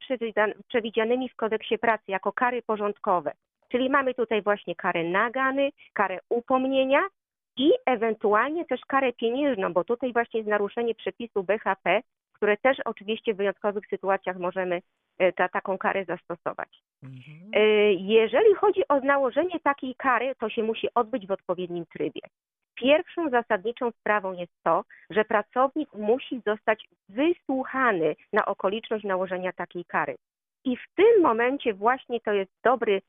[0.67, 3.31] przewidzianymi w kodeksie pracy jako kary porządkowe.
[3.71, 7.01] Czyli mamy tutaj właśnie karę nagany, karę upomnienia
[7.57, 12.01] i ewentualnie też karę pieniężną, bo tutaj właśnie jest naruszenie przepisu BHP,
[12.33, 14.81] które też oczywiście w wyjątkowych sytuacjach możemy
[15.17, 16.81] e, ta, taką karę zastosować.
[17.03, 17.51] Mhm.
[17.53, 22.21] E, Jeżeli chodzi o nałożenie takiej kary, to się musi odbyć w odpowiednim trybie.
[22.75, 30.15] Pierwszą zasadniczą sprawą jest to, że pracownik musi zostać wysłuchany na okoliczność nałożenia takiej kary.
[30.65, 33.01] I w tym momencie właśnie to jest dobry,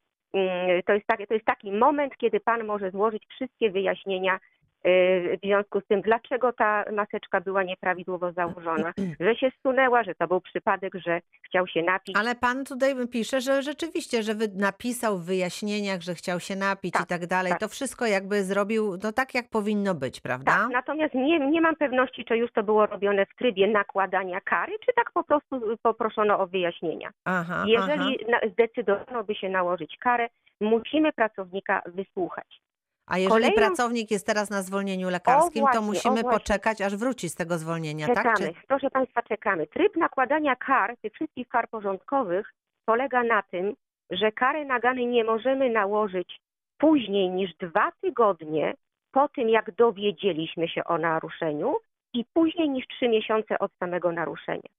[0.87, 4.39] to jest, taki, to jest taki moment, kiedy pan może złożyć wszystkie wyjaśnienia
[4.85, 10.29] w związku z tym, dlaczego ta maseczka była nieprawidłowo założona, że się zsunęła, że to
[10.29, 12.17] był przypadek, że chciał się napić.
[12.19, 16.93] Ale pan tutaj pisze, że rzeczywiście, że wy- napisał w wyjaśnieniach, że chciał się napić
[16.93, 17.53] Tak, i tak dalej.
[17.53, 17.61] tak.
[17.61, 20.53] To wszystko jakby zrobił no tak, jak powinno być, prawda?
[20.53, 24.73] Tak, natomiast nie, nie mam pewności, czy już to było robione w trybie nakładania kary,
[24.87, 27.11] czy tak po prostu poproszono o wyjaśnienia.
[27.25, 28.41] Aha, Jeżeli aha.
[28.53, 30.29] zdecydowano by się nałożyć karę,
[30.61, 32.61] musimy pracownika wysłuchać.
[33.07, 37.29] A jeżeli kolejną- pracownik jest teraz na zwolnieniu lekarskim, właśnie, to musimy poczekać, aż wróci
[37.29, 38.39] z tego zwolnienia, Czekamy, tak?
[38.39, 38.67] Czy...
[38.69, 39.67] proszę Państwa, czekamy.
[39.67, 42.53] Tryb nakładania kar, tych wszystkich kar porządkowych,
[42.85, 43.75] polega na tym,
[44.11, 46.41] że kary nagany nie możemy nałożyć
[46.79, 48.75] później niż dwa tygodnie
[49.13, 51.77] po tym, jak dowiedzieliśmy się o naruszeniu
[52.15, 54.71] i później niż trzy miesiące od samego naruszenia.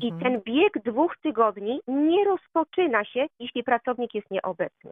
[0.00, 0.20] I Mhm.
[0.22, 4.90] ten bieg dwóch tygodni nie rozpoczyna się, jeśli pracownik jest nieobecny.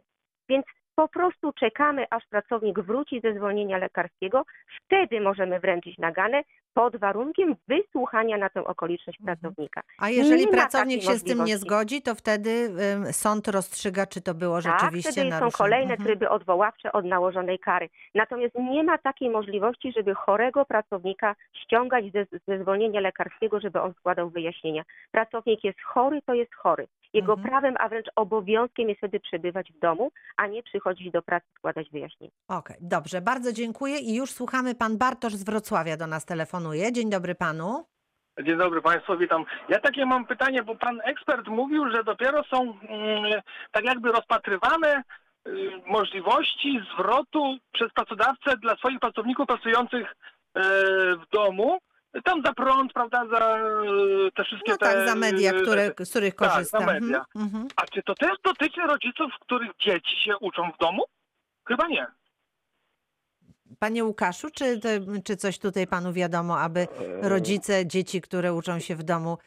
[0.49, 0.65] Więc
[0.95, 4.45] po prostu czekamy, aż pracownik wróci ze zwolnienia lekarskiego.
[4.85, 9.37] Wtedy możemy wręczyć naganę pod warunkiem wysłuchania na tę okoliczność Mhm.
[9.37, 9.81] pracownika.
[9.97, 12.49] A jeżeli nie pracownik się z tym nie zgodzi, to wtedy
[12.95, 15.57] ym, sąd rozstrzyga, czy to było Tak, rzeczywiście wtedy są naruszenie.
[15.57, 16.07] kolejne Mhm.
[16.07, 17.89] tryby odwoławcze od nałożonej kary.
[18.15, 23.93] Natomiast nie ma takiej możliwości, żeby chorego pracownika ściągać ze, ze zwolnienia lekarskiego, żeby on
[23.93, 24.83] składał wyjaśnienia.
[25.11, 26.87] Pracownik jest chory, to jest chory.
[27.13, 27.49] Jego Mhm.
[27.49, 31.89] prawem, a wręcz obowiązkiem jest wtedy przebywać w domu, a nie przychodzić do pracy składać
[31.89, 32.31] wyjaśnienia.
[32.47, 34.75] Okej, dobrze, bardzo dziękuję i już słuchamy.
[34.75, 36.25] Pan Bartosz z Wrocławia do nas
[36.91, 37.85] Dzień dobry panu.
[38.43, 39.45] Dzień dobry Państwu, witam.
[39.69, 45.03] Ja takie mam pytanie, bo Pan ekspert mówił, że dopiero są mm, tak jakby rozpatrywane
[45.47, 50.07] y, możliwości zwrotu przez pracodawcę dla swoich pracowników pracujących
[50.55, 50.61] e,
[51.15, 51.79] w domu
[52.21, 53.57] tam za prąd, prawda, za
[54.35, 54.85] te wszystkie No te...
[54.85, 56.77] tak, za media, e, które, z których tak, za korzysta.
[56.77, 57.25] Mhm, media.
[57.35, 57.67] mhm.
[57.75, 61.03] A czy to też dotyczy rodziców, których dzieci się uczą w domu?
[61.67, 62.07] Chyba nie.
[63.79, 64.87] Panie Łukaszu, czy, to,
[65.23, 66.87] czy coś tutaj panu wiadomo, aby
[67.21, 69.37] rodzice dzieci, które uczą się w domu,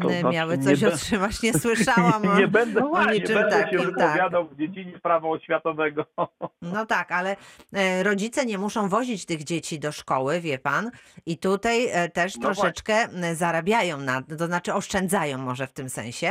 [0.00, 1.42] To znaczy miały nie coś be- otrzymać?
[1.42, 3.78] Nie słyszałam o, nie będę, o nie niczym będę się takim.
[3.78, 3.86] Tak.
[3.88, 6.06] wypowiadał w dziedzinie prawa oświatowego.
[6.62, 7.36] No tak, ale
[7.72, 10.90] e, rodzice nie muszą wozić tych dzieci do szkoły, wie pan.
[11.26, 15.90] I tutaj e, też No troszeczkę m, zarabiają, na, to znaczy oszczędzają może w tym
[15.90, 16.30] sensie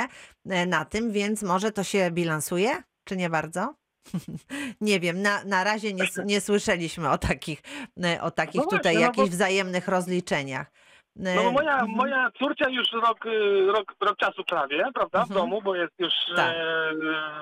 [0.50, 2.70] e, na tym, więc może to się bilansuje,
[3.04, 3.74] czy nie bardzo?
[4.82, 7.62] nie wiem, na, na razie nie, nie słyszeliśmy o takich,
[8.04, 10.72] e, o takich właśnie, tutaj no bo- jakichś wzajemnych rozliczeniach.
[11.20, 11.90] E, No bo moja, mhm.
[11.92, 15.40] moja córcia już rok, y, rok, rok czasu prawie, prawda, w Mhm.
[15.40, 16.56] domu, bo jest już Tak.
[16.56, 16.92] e,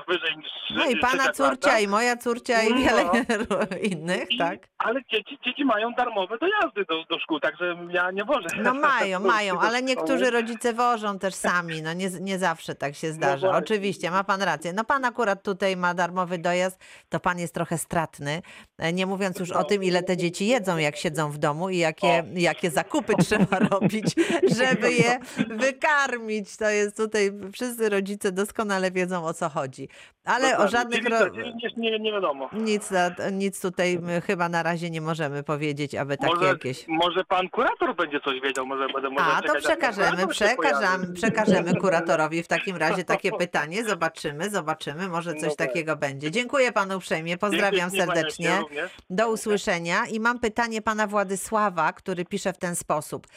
[0.08, 2.76] wyżej niż No i pana córcia, i moja córcia, i No.
[2.78, 3.04] wiele
[3.92, 4.60] innych, I- tak?
[4.78, 8.48] Ale dzieci, dzieci mają darmowe dojazdy do, do szkół, także ja nie wożę.
[8.64, 13.12] No mają, mają, ale niektórzy rodzice wożą też sami, no nie, nie zawsze tak się
[13.12, 13.48] zdarza.
[13.48, 13.64] właśnie.
[13.66, 14.74] Oczywiście, ma pan rację.
[14.74, 18.42] No pan akurat tutaj ma darmowy dojazd, to pan jest trochę stratny,
[18.78, 21.78] E, nie mówiąc już o tym, ile te dzieci jedzą, jak siedzą w domu i
[21.78, 24.06] jakie, jakie zakupy trzeba robić,
[24.60, 26.58] żeby je wykarmić.
[26.58, 29.90] To jest tutaj, wszyscy rodzice doskonale wiedzą, o co chodzi.
[30.26, 30.78] Ale o Dokładnie.
[30.78, 31.06] żadnych...
[31.10, 31.30] Ro...
[31.78, 32.50] nie, nie, wiadomo.
[32.54, 32.90] Nic,
[33.32, 36.88] nic tutaj chyba na razie nie możemy powiedzieć, aby takie Może, jakieś...
[36.88, 42.44] może pan kurator będzie coś wiedział, może będę może A, to przekażemy, przekażemy, przekażemy kuratorowi
[42.44, 43.84] w takim razie takie pytanie.
[43.84, 45.68] Zobaczymy, zobaczymy, może coś No tak.
[45.68, 46.32] takiego będzie.
[46.32, 48.62] Dziękuję panu uprzejmie, pozdrawiam serdecznie.
[49.10, 53.28] Do usłyszenia i mam pytanie pana Władysława, który pisze w ten sposób.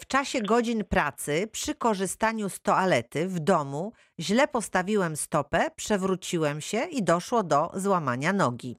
[0.00, 6.84] W czasie godzin pracy przy korzystaniu z toalety w domu źle postawiłem stopę, przewróciłem się
[6.84, 8.76] i doszło do złamania nogi.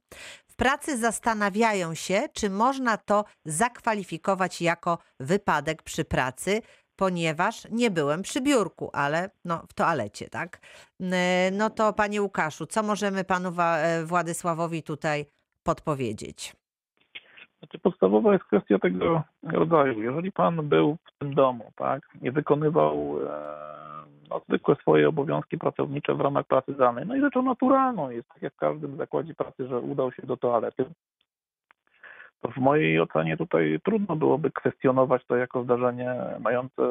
[0.47, 6.61] W pracy zastanawiają się, czy można to zakwalifikować jako wypadek przy pracy,
[6.95, 10.59] ponieważ nie byłem przy biurku, ale no, w toalecie, tak?
[11.51, 15.25] No to panie Łukaszu, co możemy panu e, Władysławowi tutaj
[15.63, 16.55] podpowiedzieć?
[17.59, 20.01] Znaczy podstawowa jest kwestia tego rodzaju.
[20.01, 23.67] Jeżeli pan był w tym domu, tak, i wykonywał e,
[24.29, 28.41] no, zwykłe swoje obowiązki pracownicze w ramach pracy danej, no i rzeczą naturalną jest, tak
[28.41, 30.91] jak w każdym zakładzie pracy, że udał się do toalety, to
[32.43, 36.83] w mojej ocenie tutaj trudno byłoby kwestionować to jako zdarzenie mające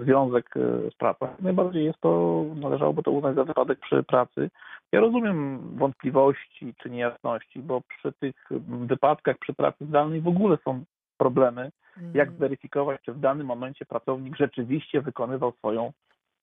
[0.00, 1.26] związek e, z pracą.
[1.26, 4.50] Jak Najbardziej jest to, należałoby to uznać za wypadek przy pracy.
[4.92, 10.84] Ja rozumiem wątpliwości czy niejasności, bo przy tych wypadkach przy pracy zdalnej w ogóle są
[11.18, 12.36] problemy, jak Mhm.
[12.36, 15.92] zweryfikować, czy w danym momencie pracownik rzeczywiście wykonywał swoją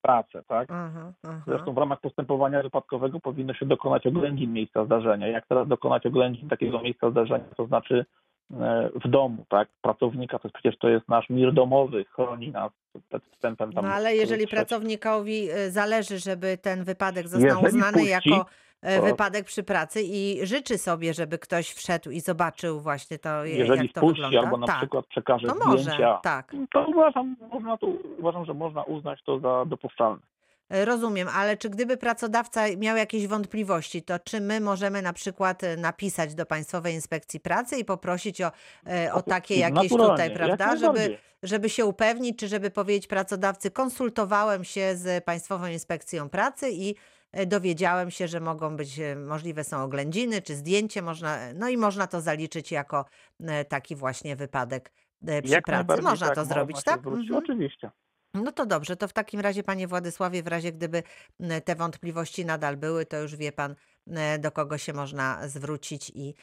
[0.01, 0.67] pracę, tak?
[0.71, 1.41] Aha, aha.
[1.47, 5.27] Zresztą w ramach postępowania wypadkowego powinno się dokonać oględzin miejsca zdarzenia.
[5.27, 8.05] Jak teraz dokonać oględzin takiego miejsca zdarzenia, to znaczy
[9.05, 9.67] w domu, tak?
[9.81, 12.71] Pracownika, to przecież to jest nasz mir domowy, chroni nas
[13.09, 13.85] przed wstępem tam.
[13.85, 18.45] No ale jeżeli pracownikowi y, zależy, żeby ten wypadek został Jeżeli uznany puści, jako
[18.81, 23.45] e, to- wypadek przy pracy i życzy sobie, żeby ktoś wszedł i zobaczył właśnie to,
[23.45, 24.39] je- Jeżeli jak to wpuści wygląda.
[24.39, 26.55] albo na tak, przykład przekaże to może, zdjęcia, tak.
[26.73, 27.87] to uważam, można to,
[28.19, 30.19] uważam, że można uznać to za dopuszczalne.
[30.69, 35.77] Rozumiem, ale czy gdyby pracodawca miał jakieś wątpliwości, to czy my możemy na przykład e,
[35.77, 38.51] napisać do Państwowej Inspekcji Pracy i poprosić o,
[38.87, 43.07] e, o takie jakieś Naturalnie, tutaj, jak prawda, żeby, żeby się upewnić, czy żeby powiedzieć
[43.07, 46.95] pracodawcy, konsultowałem się z Państwową Inspekcją Pracy i
[47.31, 52.07] e, dowiedziałem się, że mogą być, możliwe są oględziny czy zdjęcie, można, no i można
[52.07, 53.05] to zaliczyć jako
[53.69, 54.91] taki właśnie wypadek
[55.43, 56.01] przy Jak pracy.
[56.01, 57.07] Można tak, to zrobić, tak?
[57.07, 57.35] Mhm.
[57.35, 57.91] Oczywiście.
[58.43, 61.03] No to dobrze, to w takim razie, panie Władysławie, w razie gdyby
[61.65, 63.75] te wątpliwości nadal były, to już wie pan,
[64.39, 66.33] do kogo się można zwrócić i,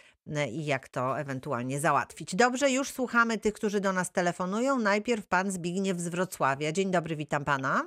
[0.52, 2.34] i jak to ewentualnie załatwić.
[2.34, 4.78] Dobrze, już słuchamy tych, którzy do nas telefonują.
[4.78, 6.72] Najpierw pan Zbigniew z Wrocławia.
[6.72, 7.82] Dzień dobry, witam pana.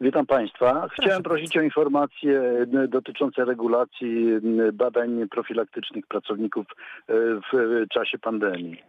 [0.00, 0.88] Witam Państwa.
[0.88, 4.26] Chciałem prosić o informacje dotyczące regulacji
[4.72, 6.66] badań profilaktycznych pracowników
[7.08, 7.14] e,
[7.52, 8.82] w czasie pandemii.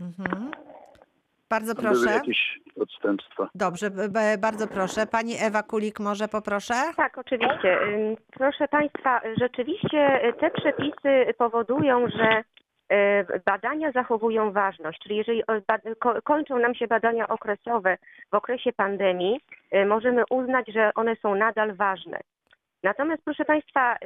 [0.00, 0.50] Mhm.
[1.54, 2.10] Bardzo Były proszę.
[2.10, 3.48] jakieś odstępstwa.
[3.54, 3.90] Dobrze,
[4.38, 5.06] bardzo proszę.
[5.06, 6.74] Pani Ewa Kulik, może poproszę?
[6.96, 7.78] Tak, oczywiście.
[8.32, 12.42] Proszę Państwa, rzeczywiście y, te przepisy powodują, że
[13.32, 15.42] y, badania zachowują ważność, czyli jeżeli
[16.24, 17.96] kończą nam się badania okresowe
[18.32, 19.40] w okresie pandemii,
[19.74, 22.20] y, możemy uznać, że one są nadal ważne.
[22.82, 23.96] Natomiast proszę Państwa,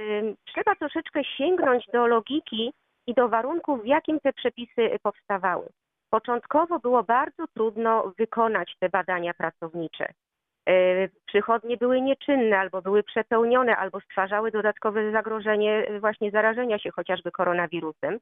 [0.44, 2.72] trzeba troszeczkę sięgnąć do logiki
[3.06, 5.66] i do warunków, w jakim te przepisy powstawały.
[6.10, 10.12] Początkowo było bardzo trudno wykonać te badania pracownicze.
[10.68, 16.90] e, przychodnie były nieczynne, albo były przepełnione, albo stwarzały dodatkowe zagrożenie e, właśnie zarażenia się
[16.90, 18.18] chociażby koronawirusem.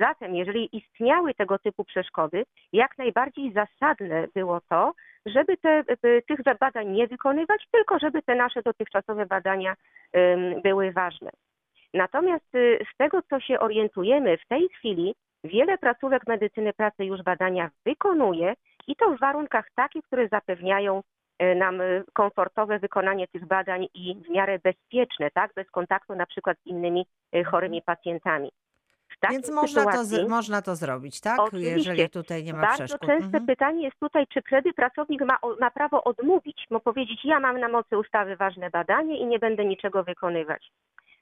[0.00, 4.92] Zatem, jeżeli istniały tego typu przeszkody, jak najbardziej zasadne było to,
[5.26, 5.84] żeby te,
[6.28, 9.74] tych badań nie wykonywać, tylko żeby te nasze dotychczasowe badania
[10.62, 11.30] były ważne.
[11.94, 15.14] Natomiast y, z tego, co się orientujemy w tej chwili,
[15.48, 18.54] wiele placówek medycyny pracy już badania wykonuje
[18.86, 21.02] i to w warunkach takich, które zapewniają
[21.42, 26.26] y, nam y, komfortowe wykonanie tych badań i w miarę bezpieczne, tak, bez kontaktu na
[26.26, 27.06] przykład z innymi
[27.36, 28.50] y, chorymi pacjentami.
[29.30, 31.40] Więc można to, z, można to zrobić, tak?
[31.40, 31.70] Oczywiście.
[31.76, 33.08] Jeżeli tutaj nie ma bardzo przeszkód.
[33.08, 33.46] częste Mhm.
[33.46, 37.68] pytanie jest tutaj, czy wtedy pracownik ma, ma prawo odmówić, ma powiedzieć, ja mam na
[37.68, 40.70] mocy ustawy ważne badanie i nie będę niczego wykonywać.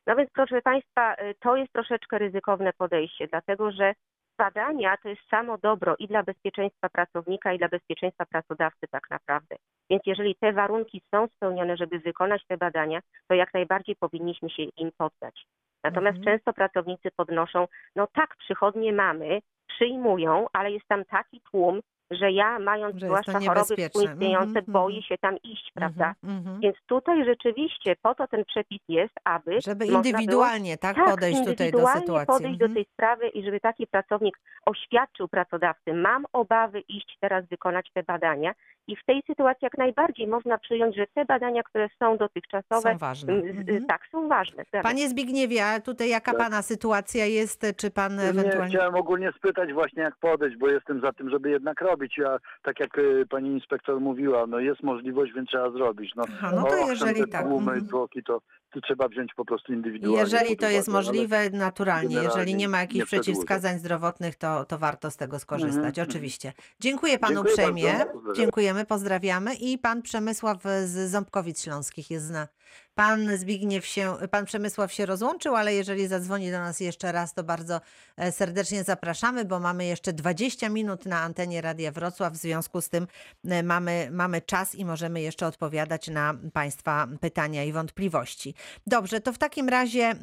[0.07, 3.95] No więc proszę Państwa, y, to jest troszeczkę ryzykowne podejście, dlatego że
[4.39, 9.57] badania to jest samo dobro i dla bezpieczeństwa pracownika, i dla bezpieczeństwa pracodawcy tak naprawdę.
[9.91, 14.63] Więc jeżeli te warunki są spełnione, żeby wykonać te badania, to jak najbardziej powinniśmy się
[14.63, 15.47] im poddać.
[15.85, 16.25] Natomiast Mhm.
[16.39, 22.59] często pracownicy podnoszą, no tak, przychodnie mamy, przyjmują, ale jest tam taki tłum, że ja
[22.59, 25.03] mając Że zwłaszcza choroby współistniejące, Mhm, boję mhm.
[25.03, 26.15] się tam iść, prawda?
[26.25, 26.61] Mhm, mhm.
[26.61, 31.05] Więc tutaj rzeczywiście po to ten przepis jest, aby Żeby można było- indywidualnie tak, tak,
[31.11, 32.27] podejść tutaj do indywidualnie sytuacji.
[32.27, 32.75] podejść do Mhm.
[32.75, 38.53] tej sprawy i żeby taki pracownik oświadczył pracodawcy, mam obawy iść teraz wykonać te badania
[38.89, 42.99] i w tej sytuacji jak najbardziej można przyjąć, że te badania, które są dotychczasowe, Są
[42.99, 43.33] ważne.
[43.33, 43.87] mm, z- Mhm.
[43.87, 44.65] tak, są ważne.
[44.83, 46.41] Panie Zbigniewie, a tutaj jaka Tak.
[46.41, 47.67] pana sytuacja jest?
[47.77, 48.69] Czy pan Nie, ewentualnie...
[48.75, 51.96] chciałem ogólnie spytać właśnie jak podejść, bo jestem za tym, żeby jednak robić.
[52.19, 56.13] Ja, tak jak y, pani inspektor mówiła, no jest możliwość, więc trzeba zrobić.
[56.17, 57.89] No, Aha, no to owszem, jeżeli te tak, tłumy, mhm.
[57.89, 60.21] tłoki, to, to trzeba wziąć po prostu indywidualnie.
[60.21, 62.17] Jeżeli to jest możliwe, naturalnie.
[62.17, 63.25] Jeżeli nie ma nie jakichś przedłużać.
[63.25, 65.99] przeciwwskazań zdrowotnych, to, to warto z tego skorzystać.
[65.99, 66.53] Mhm, Oczywiście.
[66.81, 67.99] Dziękuję panu Dziękuję uprzejmie.
[67.99, 68.33] bardzo.
[68.33, 69.55] Dziękujemy, pozdrawiamy.
[69.55, 72.49] I pan Przemysław z Ząbkowic Śląskich jest zna.
[72.97, 77.45] Pan Zbigniew się, pan Przemysław się rozłączył, ale jeżeli zadzwoni do nas jeszcze raz, to
[77.45, 77.81] bardzo
[78.17, 82.33] e, serdecznie zapraszamy, bo mamy jeszcze 20 minut na antenie Radia Wrocław.
[82.33, 83.07] W związku z tym
[83.45, 88.55] e, mamy, mamy czas i możemy jeszcze odpowiadać na Państwa pytania i wątpliwości.
[88.87, 90.15] Dobrze, to w takim razie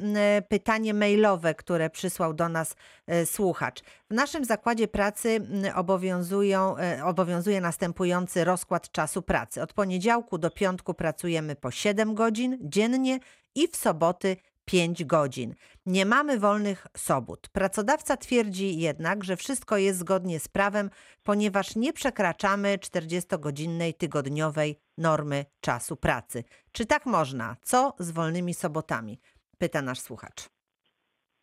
[0.48, 3.82] pytanie mailowe, które przysłał do nas e, słuchacz.
[4.10, 5.40] W naszym zakładzie pracy
[5.74, 9.62] obowiązują, obowiązuje następujący rozkład czasu pracy.
[9.62, 13.18] Od poniedziałku do piątku pracujemy po 7 godzin dziennie
[13.54, 15.54] i w soboty 5 godzin.
[15.86, 17.48] Nie mamy wolnych sobot.
[17.48, 20.90] Pracodawca twierdzi jednak, że wszystko jest zgodnie z prawem,
[21.22, 26.44] ponieważ nie przekraczamy 40-godzinnej tygodniowej normy czasu pracy.
[26.72, 27.56] Czy tak można?
[27.62, 29.18] Co z wolnymi sobotami?
[29.58, 30.48] Pyta nasz słuchacz.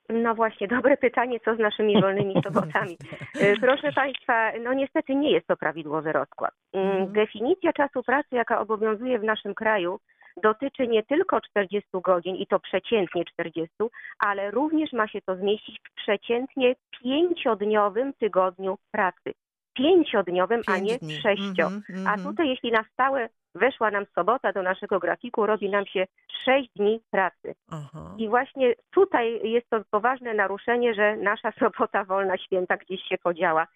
[0.09, 2.97] No właśnie, dobre pytanie, co z naszymi wolnymi sobotami.
[3.41, 6.51] Y, Proszę Państwa, no niestety nie jest to prawidłowy rozkład.
[6.73, 7.13] Mm, Mhm.
[7.13, 9.99] Definicja czasu pracy, jaka obowiązuje w naszym kraju,
[10.43, 13.75] dotyczy nie tylko 40 godzin i to przeciętnie 40,
[14.19, 19.33] ale również ma się to zmieścić w przeciętnie pięciodniowym tygodniu pracy.
[19.73, 21.21] Pięciodniowym, a Pięć nie dni.
[21.21, 21.67] sześcio.
[21.67, 22.23] Mhm, A mhm.
[22.23, 26.05] tutaj, jeśli na stałe weszła nam sobota do naszego grafiku, robi nam się
[26.45, 27.55] sześć dni pracy.
[27.71, 28.15] Aha.
[28.17, 33.67] I właśnie tutaj jest to poważne naruszenie, że nasza sobota wolna święta gdzieś się podziała.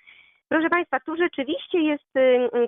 [0.48, 2.14] Proszę Państwa, tu rzeczywiście jest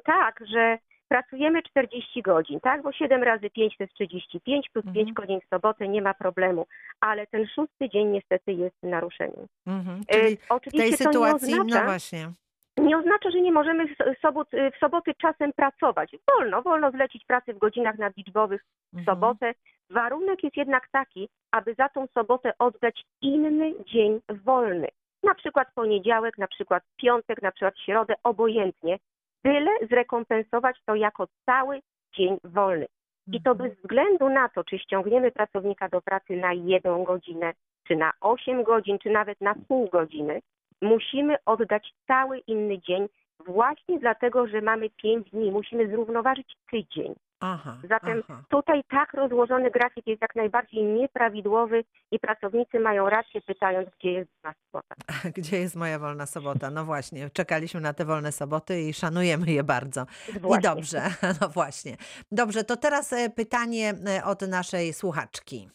[0.05, 2.81] tak, że pracujemy 40 godzin, tak?
[2.81, 5.13] Bo 7 razy 5 to jest 35, plus 5 Mhm.
[5.13, 6.65] godzin w sobotę nie ma problemu.
[7.01, 9.47] Ale ten szósty dzień niestety jest naruszeniem.
[9.67, 10.01] Mhm.
[10.07, 12.27] E, Czyli w Oczywiście tej to nie sytuacji, oznacza, no właśnie.
[12.77, 16.15] nie oznacza, że nie możemy w, sobot, w soboty czasem pracować.
[16.31, 18.61] Wolno, wolno zlecić pracę w godzinach nadliczbowych
[18.93, 19.05] w Mhm.
[19.15, 19.53] sobotę.
[19.89, 24.87] Warunek jest jednak taki, aby za tą sobotę oddać inny dzień wolny.
[25.23, 28.97] Na przykład poniedziałek, na przykład piątek, na przykład środę, obojętnie.
[29.43, 31.79] Tyle zrekompensować to jako cały
[32.13, 32.85] dzień wolny.
[33.33, 33.69] I to Mhm.
[33.69, 37.53] bez względu na to, czy ściągniemy pracownika do pracy na jedną godzinę,
[37.87, 40.41] czy na 8 godzin, czy nawet na pół godziny,
[40.81, 43.07] musimy oddać cały inny dzień
[43.45, 45.51] właśnie dlatego, że mamy 5 dni.
[45.51, 47.15] Musimy zrównoważyć tydzień.
[47.39, 48.43] Aha, Zatem aha.
[48.49, 54.31] tutaj tak rozłożony grafik jest jak najbardziej nieprawidłowy i pracownicy mają rację pytając, gdzie jest
[54.43, 54.95] nas sobota.
[55.37, 56.69] Gdzie jest moja wolna sobota?
[56.69, 60.05] No właśnie, czekaliśmy na te wolne soboty i szanujemy je bardzo.
[60.35, 60.69] I Właśnie.
[60.69, 61.01] dobrze,
[61.41, 61.97] no właśnie.
[62.31, 65.69] Dobrze, to teraz e, pytanie e, od naszej słuchaczki.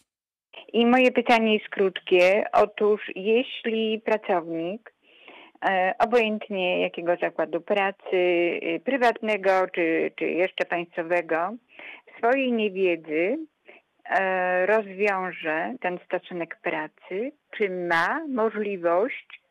[0.73, 2.45] I moje pytanie jest krótkie.
[2.53, 4.92] Otóż, jeśli pracownik,
[5.99, 11.53] obojętnie jakiego zakładu pracy, y, prywatnego czy, czy jeszcze państwowego,
[12.13, 13.37] w swojej niewiedzy
[14.05, 19.43] e, rozwiąże ten stosunek pracy, czy ma możliwość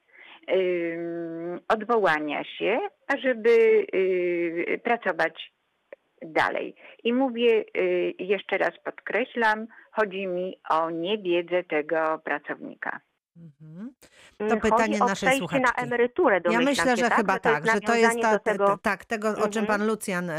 [1.69, 3.51] odwołania się, ażeby
[3.95, 5.53] y, pracować
[6.23, 6.75] dalej.
[7.05, 13.01] I mówię, y, jeszcze raz podkreślam, chodzi mi o niewiedzę tego pracownika.
[13.37, 13.93] Mhm.
[14.41, 15.63] Mm, To pytanie Chodzi o naszej przejście słuchaczki.
[15.77, 17.19] na emeryturę Ja domyślam myślę, się, że tak?
[17.19, 18.79] chyba to tak, że to jest nawiązanie ta, do tego...
[18.83, 19.67] tak, tego, o czym Mhm.
[19.67, 20.31] pan Lucjan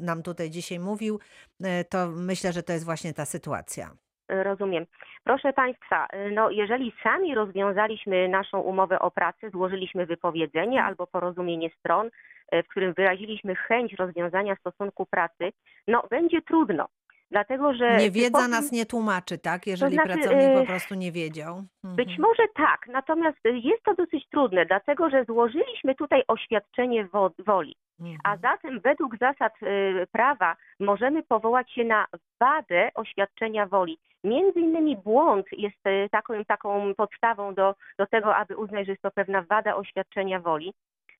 [0.00, 1.20] nam tutaj dzisiaj mówił,
[1.64, 3.90] e, to myślę, że to jest właśnie ta sytuacja.
[4.28, 4.86] Rozumiem.
[5.24, 10.86] Proszę Państwa, no jeżeli sami rozwiązaliśmy naszą umowę o pracę, złożyliśmy wypowiedzenie Mhm.
[10.86, 12.10] albo porozumienie stron,
[12.52, 15.52] e, w którym wyraziliśmy chęć rozwiązania stosunku pracy,
[15.88, 16.88] no będzie trudno.
[17.34, 19.66] Dlatego, że Niewiedza nas nie tłumaczy, tak?
[19.66, 21.52] Jeżeli znaczy, pracownik po e, prostu nie wiedział.
[21.84, 21.96] Mhm.
[21.96, 27.76] Być może tak, natomiast jest to dosyć trudne, dlatego że złożyliśmy tutaj oświadczenie wo- woli.
[28.00, 28.18] Mhm.
[28.24, 32.06] A zatem według zasad y, prawa możemy powołać się na
[32.40, 33.98] wadę oświadczenia woli.
[34.24, 39.02] Między innymi błąd jest y, taką, taką podstawą do, do tego, aby uznać, że jest
[39.02, 40.74] to pewna wada oświadczenia woli.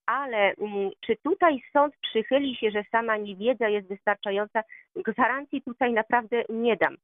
[0.07, 4.63] Ale mm, czy tutaj sąd przychyli się, że sama niewiedza jest wystarczająca?
[4.97, 6.97] Gwarancji tutaj naprawdę nie dam.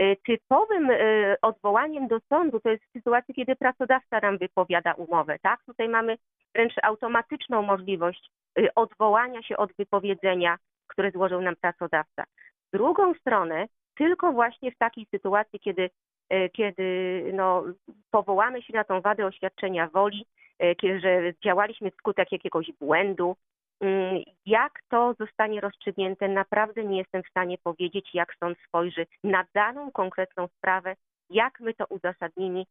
[0.00, 5.38] Y, Typowym y, odwołaniem do sądu to jest w sytuacji, kiedy pracodawca nam wypowiada umowę,
[5.42, 5.64] tak?
[5.64, 6.16] Tutaj mamy
[6.54, 12.24] wręcz automatyczną możliwość y, odwołania się od wypowiedzenia, które złożył nam pracodawca.
[12.68, 15.90] W drugą stronę, tylko właśnie w takiej sytuacji, kiedy,
[16.52, 16.84] kiedy
[17.34, 17.64] no,
[18.10, 20.26] powołamy się na tą wadę oświadczenia woli,
[21.00, 23.36] że działaliśmy wskutek jakiegoś błędu,
[23.80, 29.44] mm, jak to zostanie rozstrzygnięte, naprawdę nie jestem w stanie powiedzieć, jak sąd spojrzy na
[29.54, 30.96] daną konkretną sprawę,
[31.34, 32.64] jak my to uzasadnimy,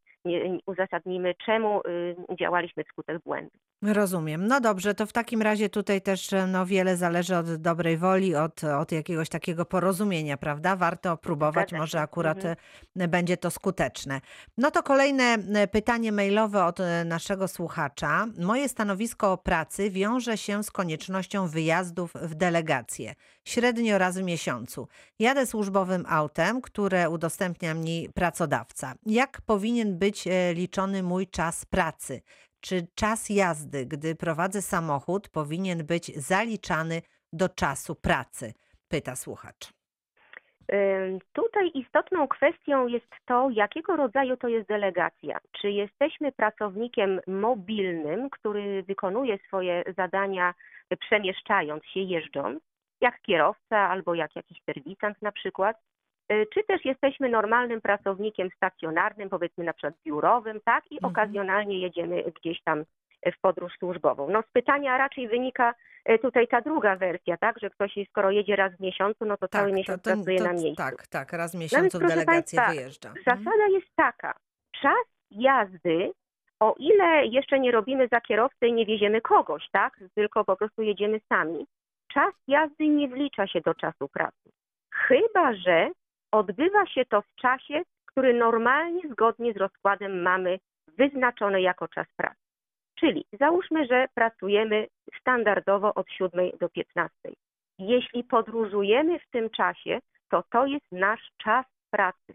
[0.66, 3.58] uzasadnimy czemu y, działaliśmy wskutek błędu.
[3.82, 4.48] Rozumiem.
[4.48, 8.36] No dobrze, to w takim razie tutaj też e, no, wiele zależy od dobrej woli,
[8.36, 10.76] od, od jakiegoś takiego porozumienia, prawda?
[10.76, 12.56] Warto próbować, Zgadza może akurat Mhm.
[13.00, 14.22] e, będzie to skuteczne.
[14.58, 18.26] No to kolejne e, pytanie mailowe od naszego słuchacza.
[18.40, 23.14] Moje stanowisko o pracy wiąże się z koniecznością wyjazdów w delegację,
[23.46, 24.88] średnio raz w miesiącu.
[25.20, 28.94] Jadę służbowym autem, które udostępnia mi pracodawca.
[29.06, 32.22] Jak powinien być e, liczony mój czas pracy?
[32.62, 37.02] Czy czas jazdy, gdy prowadzę samochód, powinien być zaliczany
[37.34, 38.54] do czasu pracy?
[38.88, 39.74] Pyta słuchacz.
[41.34, 45.40] Tutaj istotną kwestią jest to, jakiego rodzaju to jest delegacja.
[45.52, 50.54] Czy jesteśmy pracownikiem mobilnym, który wykonuje swoje zadania
[51.00, 52.64] przemieszczając się, jeżdżąc,
[53.04, 55.78] jak kierowca albo jak jakiś serwisant na przykład,
[56.32, 61.12] Y, czy też jesteśmy normalnym pracownikiem stacjonarnym, powiedzmy na przykład biurowym, tak, i Mhm.
[61.14, 62.84] okazjonalnie jedziemy gdzieś tam
[63.38, 64.30] w podróż służbową.
[64.30, 65.74] No z pytania raczej wynika
[66.10, 69.48] y, tutaj ta druga wersja, tak, że ktoś skoro jedzie raz w miesiącu, no to
[69.48, 70.76] cały miesiąc pracuje na miejscu.
[70.76, 72.26] tak, tak, raz w No miesiącu w delegację
[72.60, 73.10] Państwa, wyjeżdża.
[73.10, 73.26] Mhm.
[73.44, 74.34] Zasada jest taka,
[74.82, 76.12] czas jazdy,
[76.60, 80.82] o ile jeszcze nie robimy za kierowcę i nie wieziemy kogoś, tak, tylko po prostu
[80.82, 81.66] jedziemy sami,
[82.14, 84.52] czas jazdy nie wlicza się do czasu pracy.
[84.94, 85.90] Chyba, że
[86.32, 90.60] odbywa się to w czasie, który normalnie, zgodnie z rozkładem mamy
[90.98, 92.40] wyznaczony jako czas pracy.
[93.00, 94.88] Czyli załóżmy, że pracujemy
[95.20, 97.16] standardowo od 7 do 15.
[97.80, 100.00] Jeśli podróżujemy w tym czasie,
[100.30, 102.34] to to jest nasz czas pracy.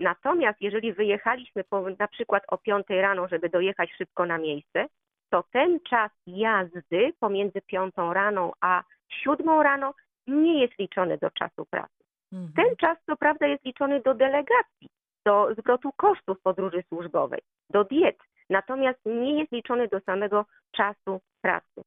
[0.00, 4.86] Natomiast jeżeli wyjechaliśmy po, na przykład o 5 rano, żeby dojechać szybko na miejsce,
[5.30, 8.82] to ten czas jazdy pomiędzy 5 rano a
[9.22, 9.94] 7 rano
[10.26, 12.04] nie jest liczony do czasu pracy.
[12.32, 12.52] Mhm.
[12.56, 14.88] Ten czas, co prawda, jest liczony do delegacji,
[15.26, 17.40] do zwrotu kosztów podróży służbowej,
[17.70, 18.18] do diet,
[18.50, 21.82] natomiast nie jest liczony do samego czasu pracy.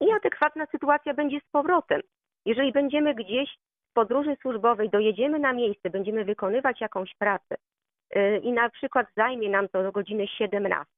[0.00, 2.00] I adekwatna sytuacja będzie z powrotem.
[2.46, 3.58] Jeżeli będziemy gdzieś
[3.90, 7.56] w podróży służbowej, dojedziemy na miejsce, będziemy wykonywać jakąś pracę
[8.14, 10.88] yy, i na przykład zajmie nam to do godziny 17,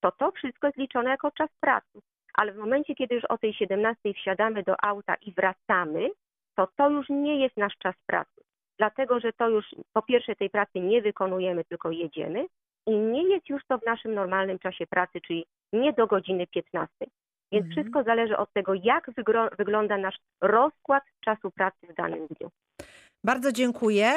[0.00, 2.00] to to wszystko jest liczone jako czas pracy.
[2.34, 6.10] Ale w momencie, kiedy już o tej 17 wsiadamy do auta i wracamy,
[6.56, 8.42] to to już nie jest nasz czas pracy.
[8.78, 12.46] Dlatego, że to już po pierwsze tej pracy nie wykonujemy, tylko jedziemy
[12.86, 16.94] i nie jest już to w naszym normalnym czasie pracy, czyli nie do godziny 15.
[17.52, 17.70] Więc Mhm.
[17.70, 19.10] wszystko zależy od tego, jak
[19.58, 22.50] wygląda nasz rozkład czasu pracy w danym dniu.
[23.24, 24.10] Bardzo dziękuję.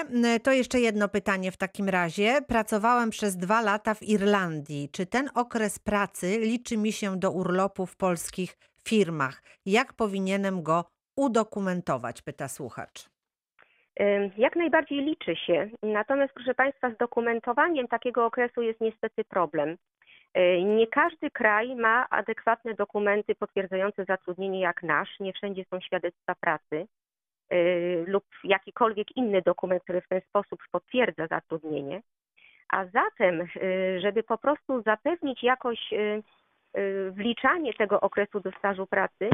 [0.43, 2.41] To jeszcze jedno pytanie w takim razie.
[2.47, 4.89] Pracowałem przez dwa lata w Irlandii.
[4.89, 9.43] Czy ten okres pracy liczy mi się do urlopu w polskich firmach?
[9.65, 10.85] Jak powinienem go
[11.17, 12.21] udokumentować?
[12.21, 13.09] Pyta słuchacz.
[14.37, 15.69] Jak najbardziej liczy się.
[15.83, 19.77] Natomiast, proszę Państwa, z dokumentowaniem takiego okresu jest niestety problem.
[20.35, 25.19] Yy, Nie każdy kraj ma adekwatne dokumenty potwierdzające zatrudnienie jak nasz.
[25.19, 26.87] Nie wszędzie są świadectwa pracy
[28.07, 32.01] lub jakikolwiek inny dokument, który w ten sposób potwierdza zatrudnienie.
[32.69, 39.29] A zatem, yy, żeby po prostu zapewnić jakoś yy, wliczanie tego okresu do stażu pracy,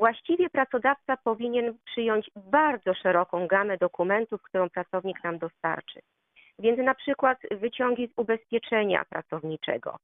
[0.00, 6.00] Właściwie pracodawca powinien przyjąć bardzo szeroką gamę dokumentów, którą pracownik nam dostarczy.
[6.58, 9.96] Więc na przykład wyciągi z ubezpieczenia pracowniczego,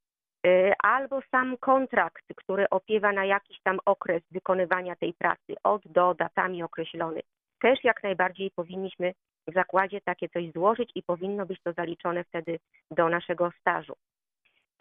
[0.46, 6.14] y, albo sam kontrakt, który opiewa na jakiś tam okres wykonywania tej pracy, od do
[6.14, 7.20] datami określony.
[7.60, 9.12] Też jak najbardziej powinniśmy
[9.48, 12.58] w zakładzie takie coś złożyć i powinno być to zaliczone wtedy
[12.90, 13.94] do naszego stażu.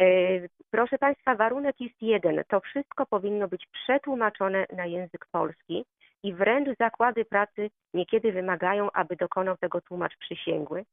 [0.01, 0.05] E,
[0.71, 2.43] proszę Państwa, warunek jest jeden.
[2.47, 5.85] To wszystko powinno być przetłumaczone na język polski
[6.23, 10.85] i wręcz zakłady pracy niekiedy wymagają, aby dokonał tego tłumacz przysięgły.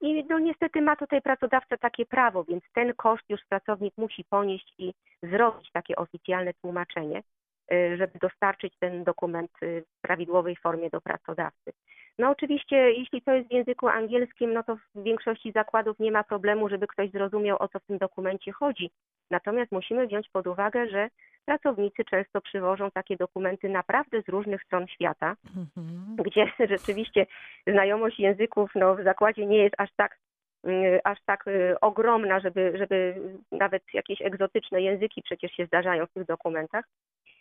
[0.00, 4.74] I no niestety ma tutaj pracodawca takie prawo, więc ten koszt już pracownik musi ponieść
[4.78, 7.22] i zrobić takie oficjalne tłumaczenie.
[7.72, 11.72] Y, żeby dostarczyć ten dokument y, w prawidłowej formie do pracodawcy.
[12.18, 16.24] No oczywiście, jeśli to jest w języku angielskim, no to w większości zakładów nie ma
[16.24, 18.90] problemu, żeby ktoś zrozumiał, o co w tym dokumencie chodzi.
[19.30, 21.08] Natomiast musimy wziąć pod uwagę, że
[21.44, 26.16] pracownicy często przywożą takie dokumenty naprawdę z różnych stron świata, mhm.
[26.16, 27.26] gdzie rzeczywiście
[27.66, 30.18] znajomość języków no, w zakładzie nie jest aż tak
[30.66, 31.44] y, aż tak
[31.80, 33.20] ogromna, żeby, żeby
[33.52, 36.84] nawet jakieś egzotyczne języki przecież się zdarzają w tych dokumentach.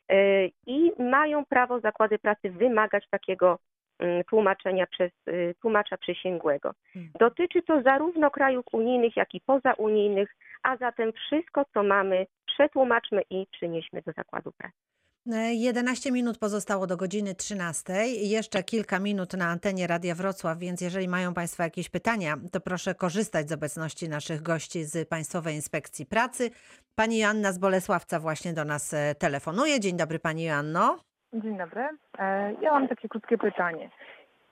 [0.09, 3.59] E, i mają prawo zakłady pracy wymagać takiego
[3.99, 6.73] mm, tłumaczenia przez y, tłumacza przysięgłego.
[6.93, 7.11] Hmm.
[7.19, 13.47] Dotyczy to zarówno krajów unijnych, jak i pozaunijnych, a zatem wszystko, co mamy, przetłumaczmy i
[13.51, 14.77] przynieśmy do zakładu pracy.
[15.25, 17.93] 11 e, minut pozostało do godziny 13.
[18.07, 22.95] Jeszcze kilka minut na antenie Radia Wrocław, więc jeżeli mają Państwo jakieś pytania, to proszę
[22.95, 26.49] korzystać z obecności naszych gości z Państwowej Inspekcji Pracy.
[26.95, 29.79] Pani Joanna z Bolesławca właśnie do nas e, telefonuje.
[29.79, 30.97] Dzień dobry Pani Joanno.
[31.33, 31.81] Dzień dobry.
[32.19, 33.89] E, ja mam takie krótkie pytanie.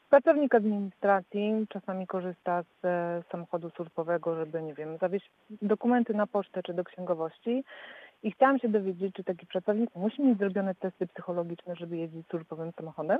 [0.10, 2.86] Pracownik administracji czasami korzysta z
[3.32, 5.30] samochodu służbowego, żeby, nie wiem, zawieźć
[5.62, 7.64] dokumenty na pocztę czy do księgowości.
[8.24, 12.72] I chciałam się dowiedzieć, czy taki pracownik musi mieć zrobione testy psychologiczne, żeby jeździć służbowym
[12.72, 13.20] samochodem?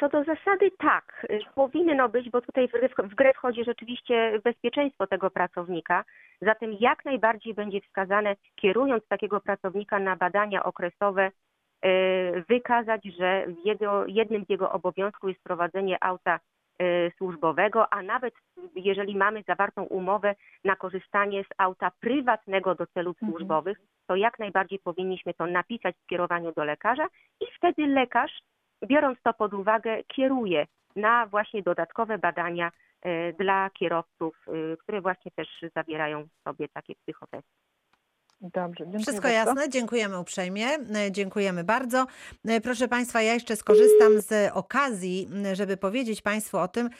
[0.00, 2.68] Co do zasady tak, powinno być, bo tutaj
[2.98, 6.04] w grę wchodzi rzeczywiście bezpieczeństwo tego pracownika.
[6.40, 11.30] Zatem jak najbardziej będzie wskazane, kierując takiego pracownika na badania okresowe,
[11.84, 13.46] y, wykazać, że
[14.06, 16.57] jednym z jego obowiązków jest prowadzenie auta Y,
[17.16, 18.34] służbowego, a nawet
[18.74, 23.32] jeżeli mamy zawartą umowę na korzystanie z auta prywatnego do celów mhm.
[23.32, 27.06] służbowych, to jak najbardziej powinniśmy to napisać w skierowaniu do lekarza
[27.40, 28.32] i wtedy lekarz,
[28.86, 30.66] biorąc to pod uwagę, kieruje
[30.96, 32.70] na właśnie dodatkowe badania
[33.06, 37.50] y, dla kierowców, y, które właśnie też zawierają w sobie takie psychotesty.
[38.40, 39.28] Dobrze, Wszystko bardzo.
[39.28, 42.06] jasne, dziękujemy uprzejmie, e, dziękujemy bardzo.
[42.44, 46.90] E, proszę Państwa, ja jeszcze skorzystam z okazji, żeby powiedzieć Państwu o tym,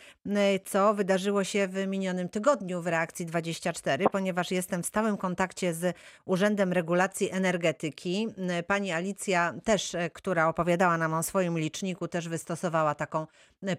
[0.64, 5.97] co wydarzyło się w minionym tygodniu w Reakcji 24, ponieważ jestem w stałym kontakcie z
[6.24, 8.28] Urzędem Regulacji Energetyki.
[8.66, 13.26] Pani Alicja też, e, która opowiadała nam o swoim liczniku, też wystosowała taką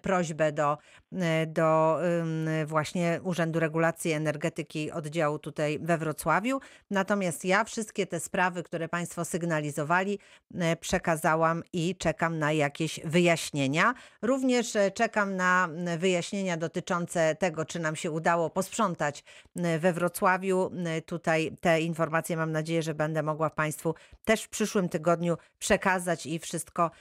[0.02, 0.78] prośbę do,
[1.48, 2.00] do
[2.66, 6.60] właśnie Urzędu Regulacji Energetyki oddziału tutaj we Wrocławiu.
[6.90, 10.20] Natomiast ja wszystkie te sprawy, które Państwo sygnalizowali,
[10.80, 13.94] przekazałam i czekam na jakieś wyjaśnienia.
[14.22, 19.24] Również czekam na wyjaśnienia dotyczące tego, czy nam się udało posprzątać
[19.56, 20.72] we Wrocławiu.
[21.06, 26.40] Tutaj te informacje mam nadzieję, że będę mogła Państwu też w przyszłym tygodniu przekazać i
[26.40, 26.92] wszystko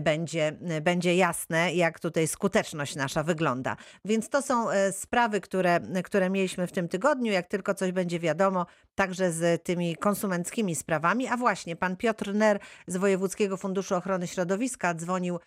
[0.00, 3.76] będzie, będzie jasne, jak tutaj skuteczność nasza wygląda.
[4.04, 7.32] Więc to są e, sprawy, które, które mieliśmy w tym tygodniu.
[7.32, 11.28] Jak tylko coś będzie wiadomo, także z tymi konsumenckimi sprawami.
[11.28, 15.38] A właśnie, pan Piotr Ner z Wojewódzkiego Funduszu Ochrony Środowiska dzwonił e,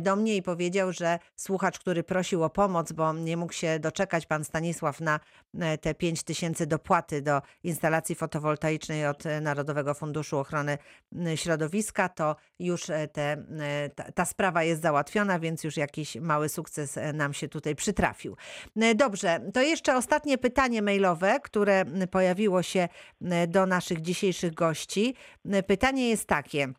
[0.00, 4.26] do mnie i powiedział, że słuchacz, który prosił o pomoc, bo nie mógł się doczekać
[4.26, 5.20] pan Stanisław na
[5.60, 10.78] e, te 5 tysięcy dopłaty do instalacji fotowoltaicznej od Narodowego Funduszu Ochrony
[11.34, 13.44] Środowiska, to już te,
[13.94, 18.36] ta, ta sprawa jest załatwiona, więc już jakiś mały sukces nam się tutaj przytrafił.
[18.94, 22.88] Dobrze, to jeszcze ostatnie pytanie mailowe, które pojawiło się
[23.48, 25.14] do naszych dzisiejszych gości.
[25.66, 26.72] Pytanie jest takie.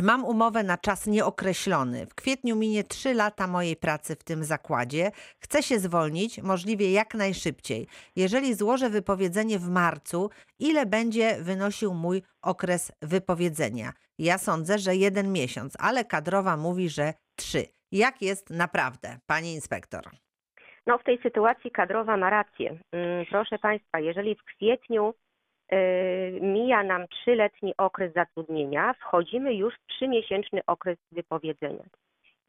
[0.00, 2.06] Mam umowę na czas nieokreślony.
[2.06, 5.10] W kwietniu minie 3 lata mojej pracy w tym zakładzie.
[5.38, 7.86] Chcę się zwolnić, możliwie jak najszybciej.
[8.16, 13.92] Jeżeli złożę wypowiedzenie w marcu, ile będzie wynosił mój okres wypowiedzenia?
[14.18, 17.64] Ja sądzę, że jeden miesiąc, ale kadrowa mówi, że trzy.
[17.92, 20.02] Jak jest naprawdę, pani inspektor?
[20.86, 22.78] No w tej sytuacji kadrowa ma rację.
[22.92, 25.14] Mm, proszę Państwa, jeżeli w kwietniu
[26.40, 31.84] mija nam trzyletni okres zatrudnienia, wchodzimy już w trzymiesięczny okres wypowiedzenia.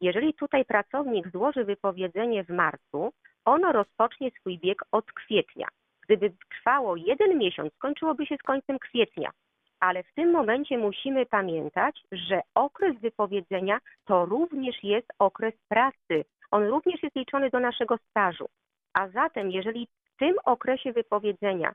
[0.00, 3.12] Jeżeli tutaj pracownik złoży wypowiedzenie w marcu,
[3.44, 5.68] ono rozpocznie swój bieg od kwietnia.
[6.02, 9.30] Gdyby trwało jeden miesiąc, skończyłoby się z końcem kwietnia
[9.84, 16.24] ale w tym momencie musimy pamiętać, że okres wypowiedzenia to również jest okres pracy.
[16.50, 18.46] On również jest liczony do naszego stażu.
[18.94, 21.72] A zatem, jeżeli w tym okresie wypowiedzenia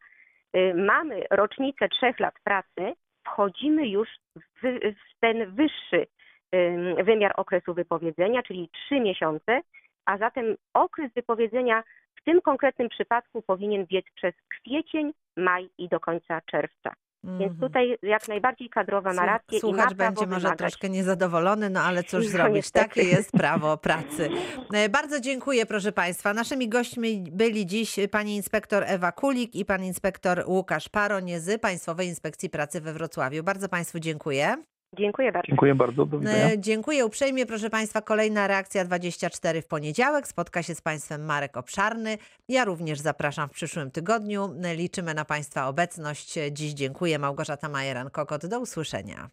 [0.76, 2.94] mamy rocznicę trzech lat pracy,
[3.26, 6.08] wchodzimy już w, w ten wyższy
[6.56, 9.62] ym, wymiar okresu wypowiedzenia, czyli trzy miesiące,
[10.06, 11.84] a zatem okres wypowiedzenia
[12.20, 16.94] w tym konkretnym przypadku powinien biec przez kwiecień, maj i do końca czerwca.
[17.24, 17.60] Więc Mhm.
[17.60, 20.58] tutaj jak najbardziej kadrowa ma rację i Słuchacz prawo będzie może wymagać.
[20.60, 22.86] troszkę niezadowolony, no ale cóż No, zrobić, niestety.
[22.90, 24.30] takie jest prawo pracy.
[24.74, 26.34] E, Bardzo dziękuję, proszę Państwa.
[26.34, 32.08] Naszymi gośćmi byli dziś pani inspektor Ewa Kulik i pan inspektor Łukasz Paronie z Państwowej
[32.08, 33.44] Inspekcji Pracy we Wrocławiu.
[33.44, 34.56] Bardzo Państwu dziękuję.
[34.98, 35.48] Dziękuję bardzo.
[35.48, 36.52] Dziękuję bardzo, do widzenia.
[36.52, 38.02] E, Dziękuję uprzejmie, proszę Państwa.
[38.02, 40.28] Kolejna reakcja 24 w poniedziałek.
[40.28, 42.18] Spotka się z Państwem Marek Obszarny.
[42.48, 44.56] Ja również zapraszam w przyszłym tygodniu.
[44.64, 46.40] E, Liczymy na Państwa obecność.
[46.52, 47.20] Dziś dziękuję.
[47.20, 48.48] Małgorzata Majeran-Kokot.
[48.48, 49.30] Do usłyszenia.